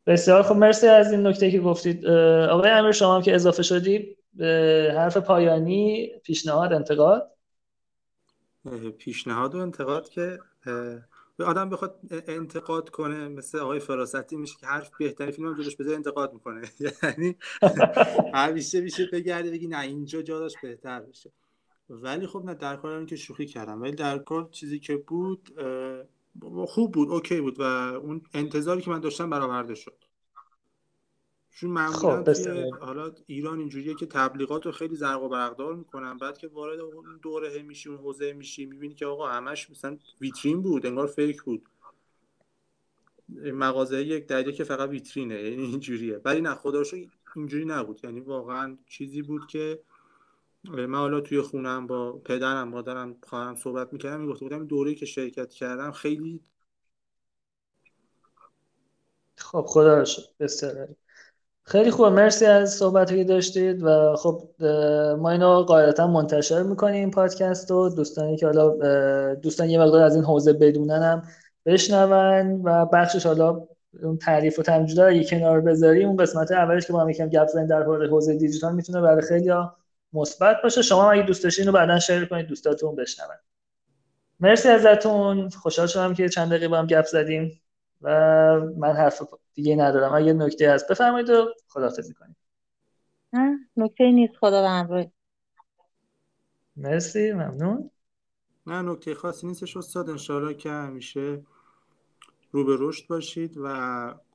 بسیار 0.07 0.43
خب 0.43 0.55
مرسی 0.55 0.87
از 0.87 1.13
این 1.13 1.27
نکته 1.27 1.51
که 1.51 1.61
گفتید. 1.61 2.07
آقای 2.07 2.71
امیر 2.71 2.93
شما 2.93 3.17
هم 3.17 3.23
که 3.23 3.35
اضافه 3.35 3.63
شدی 3.63 4.17
حرف 4.97 5.17
پایانی 5.17 6.11
پیشنهاد 6.25 6.73
انتقاد؟ 6.73 7.31
پیشنهاد 8.99 9.55
و 9.55 9.59
انتقاد 9.59 10.09
که 10.09 10.39
به 11.43 11.49
آدم 11.49 11.71
بخواد 11.71 12.01
انتقاد 12.11 12.91
کنه 12.91 13.29
مثل 13.29 13.59
آقای 13.59 13.81
فراستی 13.81 14.37
میشه 14.37 14.57
که 14.61 14.67
حرف 14.67 14.91
بهتری 14.99 15.33
فیلم 15.33 15.49
هم 15.49 15.55
جلوش 15.55 15.77
بذاره 15.77 15.97
انتقاد 15.97 16.33
می‌کنه. 16.33 16.63
یعنی 17.03 17.37
همیشه 18.35 18.81
میشه 18.81 19.09
بگرده 19.13 19.51
بگی 19.51 19.67
نه 19.67 19.81
اینجا 19.81 20.23
جاداش 20.23 20.55
بهتر 20.63 21.01
بشه. 21.01 21.33
ولی 21.91 22.27
خب 22.27 22.43
نه 22.45 22.55
در 22.55 22.77
کار 22.77 23.05
که 23.05 23.17
شوخی 23.17 23.47
کردم. 23.47 23.83
ولی 23.83 23.93
در 23.93 24.19
کار 24.19 24.49
چیزی 24.51 24.79
که 24.79 24.97
بود 24.97 25.55
خوب 26.67 26.93
بود 26.93 27.09
اوکی 27.11 27.41
بود 27.41 27.61
و 27.61 27.63
اون 27.63 28.23
انتظاری 28.35 28.83
که 28.83 28.91
من 28.91 29.01
داشتم 29.01 29.31
برآورده 29.31 29.75
شد. 29.75 30.05
چون 31.55 31.71
معمولا 31.71 32.25
خب 32.25 32.79
حالا 32.81 33.13
ایران 33.27 33.59
اینجوریه 33.59 33.95
که 33.95 34.07
تبلیغات 34.07 34.67
رو 34.67 34.73
خیلی 34.73 34.97
زرق 34.97 35.23
و 35.23 35.29
برقدار 35.29 35.75
می‌کنن 35.75 36.19
بعد 36.19 36.39
که 36.39 36.49
وارد 36.49 36.81
اون 36.81 37.19
دوره 37.23 37.63
میشی 37.63 37.89
اون 37.89 37.99
حوزه 37.99 38.33
میشی 38.33 38.67
می‌بینی 38.67 38.95
که 38.95 39.07
آقا 39.07 39.29
همش 39.29 39.71
مثلا 39.71 39.99
ویترین 40.21 40.63
بود 40.63 40.87
انگار 40.87 41.07
فیک 41.07 41.43
بود. 41.43 41.69
مغازه 43.29 44.05
یک 44.05 44.27
دریده 44.27 44.53
که 44.53 44.65
فقط 44.65 44.89
ویترینه 44.89 45.43
یعنی 45.43 45.63
اینجوریه. 45.63 46.21
ولی 46.25 46.41
نه 46.41 46.55
خدا 46.55 46.83
اینجوری 47.37 47.65
نبود. 47.65 48.01
یعنی 48.05 48.21
واقعا 48.21 48.79
چیزی 48.87 49.23
بود 49.23 49.47
که 49.47 49.81
من 50.65 50.95
حالا 50.95 51.21
توی 51.21 51.41
خونم 51.41 51.87
با 51.87 52.13
پدرم 52.13 52.69
مادرم 52.69 53.17
خواهرم 53.23 53.55
صحبت 53.55 53.93
می‌کردم 53.93 54.21
می‌گفته 54.21 54.45
بودم 54.45 54.67
دوره 54.67 54.95
که 54.95 55.07
شرکت 55.07 55.53
کردم 55.53 55.93
خیلی 55.93 56.41
خب 59.37 59.65
خدا 59.69 59.99
رو 59.99 60.05
شکر. 60.05 60.89
خیلی 61.65 61.91
خوب 61.91 62.07
مرسی 62.07 62.47
از 62.47 62.75
صحبتی 62.75 63.17
که 63.17 63.25
داشتید 63.25 63.83
و 63.83 64.17
خب 64.17 64.49
ما 65.19 65.31
اینو 65.31 65.63
قاعدتا 65.63 66.07
منتشر 66.07 66.63
می‌کنیم 66.63 67.11
پادکست 67.11 67.71
رو. 67.71 67.89
دوستانی 67.89 68.37
که 68.37 68.47
حالا 68.47 69.35
دوستان 69.35 69.71
یه 69.71 69.81
مقدار 69.81 70.03
از 70.03 70.15
این 70.15 70.25
حوزه 70.25 70.53
بدونن 70.53 71.03
هم 71.03 71.23
بشنون 71.67 72.63
و 72.65 72.87
بخشش 72.87 73.27
حالا 73.27 73.67
اون 74.03 74.17
تعریف 74.17 74.59
و 74.59 74.63
تمجید 74.63 75.01
رو 75.01 75.23
کنار 75.23 75.61
بذاریم 75.61 76.09
اون 76.09 76.17
قسمت 76.17 76.53
اولش 76.53 76.87
که 76.87 76.93
ما 76.93 77.01
هم 77.01 77.11
یکم 77.11 77.29
گپ 77.29 77.47
زدیم 77.47 77.67
در 77.67 77.83
حوزه 77.83 78.35
دیجیتال 78.35 78.75
می‌تونه 78.75 79.01
برای 79.01 79.23
خیلی 79.23 79.53
مثبت 80.13 80.57
باشه. 80.63 80.83
شما 80.83 81.11
اگه 81.11 81.23
دوست 81.23 81.45
داشتین 81.45 81.67
رو 81.67 81.73
بعدا 81.73 81.99
شیر 81.99 82.25
کنید 82.25 82.47
دوستاتون 82.47 82.97
بشنون. 82.97 83.37
مرسی 84.41 84.69
ازتون. 84.69 85.49
خوشحال 85.49 85.87
شدم 85.87 86.15
که 86.15 86.29
چند 86.29 86.49
دقیقه 86.49 86.69
با 86.69 86.79
هم 86.79 86.87
گپ 86.87 87.05
زدیم. 87.05 87.62
و 88.03 88.11
من 88.79 88.93
حرف 88.93 89.23
دیگه 89.55 89.77
ندارم. 89.77 90.15
اگه 90.15 90.33
نکته 90.33 90.71
هست 90.71 90.91
بفرمایید 90.91 91.31
و 91.31 91.55
خداحافظی 91.69 92.15
کنید 92.15 92.37
نکته 93.77 94.11
نیست. 94.11 94.35
خدا 94.41 94.85
به 94.85 95.11
مرسی 96.77 97.33
ممنون. 97.33 97.91
نه 98.67 98.83
نکته 98.83 99.15
خاصی 99.15 99.47
نیستش. 99.47 99.77
استاد 99.77 100.11
انشاءالله 100.11 100.55
که 100.55 100.71
همیشه 100.71 101.43
رو 102.51 102.65
به 102.65 102.77
رشد 102.79 103.07
باشید 103.07 103.59
و 103.63 103.69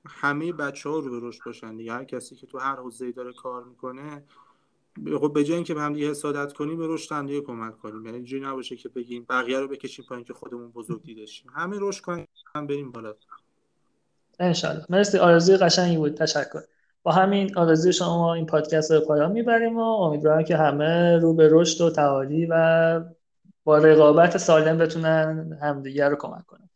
همه 0.08 0.53
بچه 0.53 0.89
ها 0.89 0.99
رو 0.99 1.19
به 1.19 1.27
رشد 1.27 1.43
باشن 1.45 1.75
دیگه. 1.75 1.93
هر 1.93 2.03
کسی 2.03 2.36
که 2.36 2.47
تو 2.47 2.58
هر 2.58 2.75
حوزه‌ای 2.75 3.12
داره 3.12 3.34
کار 3.34 3.63
می‌کنه 3.63 4.23
خب 5.19 5.34
به 5.34 5.43
جای 5.43 5.56
اینکه 5.56 5.73
به 5.73 5.82
هم 5.82 5.93
دیگه 5.93 6.10
حسادت 6.10 6.53
کنیم 6.53 6.77
به 6.77 6.88
رشد 6.88 7.12
هم 7.12 7.25
دیگه 7.25 7.41
کمک 7.41 7.77
کنیم. 7.77 8.06
یعنی 8.06 8.17
اینجوری 8.17 8.45
نباشه 8.45 8.75
که 8.75 8.89
بگیم 8.89 9.25
بقیه 9.30 9.60
رو 9.60 9.67
بکشیم 9.67 10.06
پایین 10.10 10.25
که 10.25 10.34
خودمون 10.34 10.71
بزرگ 10.71 11.03
دیدشیم 11.03 11.51
همه 11.56 11.77
رشد 11.80 12.03
کنیم 12.03 12.27
هم 12.56 12.67
بریم 12.67 12.91
بالا. 12.91 13.15
انشالله 14.39 14.86
مرسی. 14.89 15.17
آرزوی 15.17 15.58
قشنگی 15.58 15.97
بود. 15.97 16.17
تشکر. 16.17 16.62
با 17.04 17.12
همین 17.12 17.58
آرزوی 17.58 17.93
شما 17.93 18.34
این 18.34 18.45
پادکست 18.45 18.91
رو 18.91 19.00
پایان 19.02 19.32
می‌بریم 19.32 19.78
و 19.78 19.82
امیدوارم 19.82 20.43
که 20.43 20.58
همه 20.58 21.17
رو 21.17 21.34
به 21.34 21.50
رشد 21.52 21.82
و 21.82 21.89
تعالی 21.89 22.47
و 22.50 23.02
با 23.63 23.78
رقابت 23.78 24.38
سالم 24.38 24.78
بتونن 24.78 25.58
همدیگه 25.62 26.08
رو 26.08 26.15
کمک 26.15 26.45
کنن. 26.45 26.69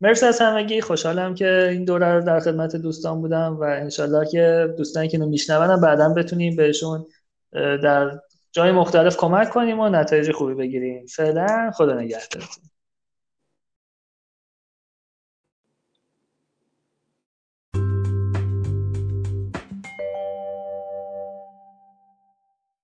مرسی 0.00 0.26
از 0.26 0.40
همگی. 0.40 0.80
خوشحالم 0.80 1.34
که 1.34 1.68
این 1.70 1.84
دوره 1.84 2.14
رو 2.14 2.20
در 2.20 2.40
خدمت 2.40 2.76
دوستان 2.76 3.20
بودم 3.20 3.56
و 3.56 3.62
انشالله 3.62 4.26
که 4.26 4.74
دوستانی 4.76 5.08
که 5.08 5.16
اینو 5.16 5.30
میشنون 5.30 5.80
بعدا 5.80 6.08
بتونیم 6.08 6.56
بهشون 6.56 7.06
در 7.52 8.20
جای 8.52 8.72
مختلف 8.72 9.16
کمک 9.16 9.50
کنیم 9.50 9.80
و 9.80 9.88
نتایج 9.88 10.32
خوبی 10.32 10.54
بگیریم. 10.54 11.06
فعلا 11.06 11.70
خدا 11.74 11.94
نگهدارتون. 11.94 12.64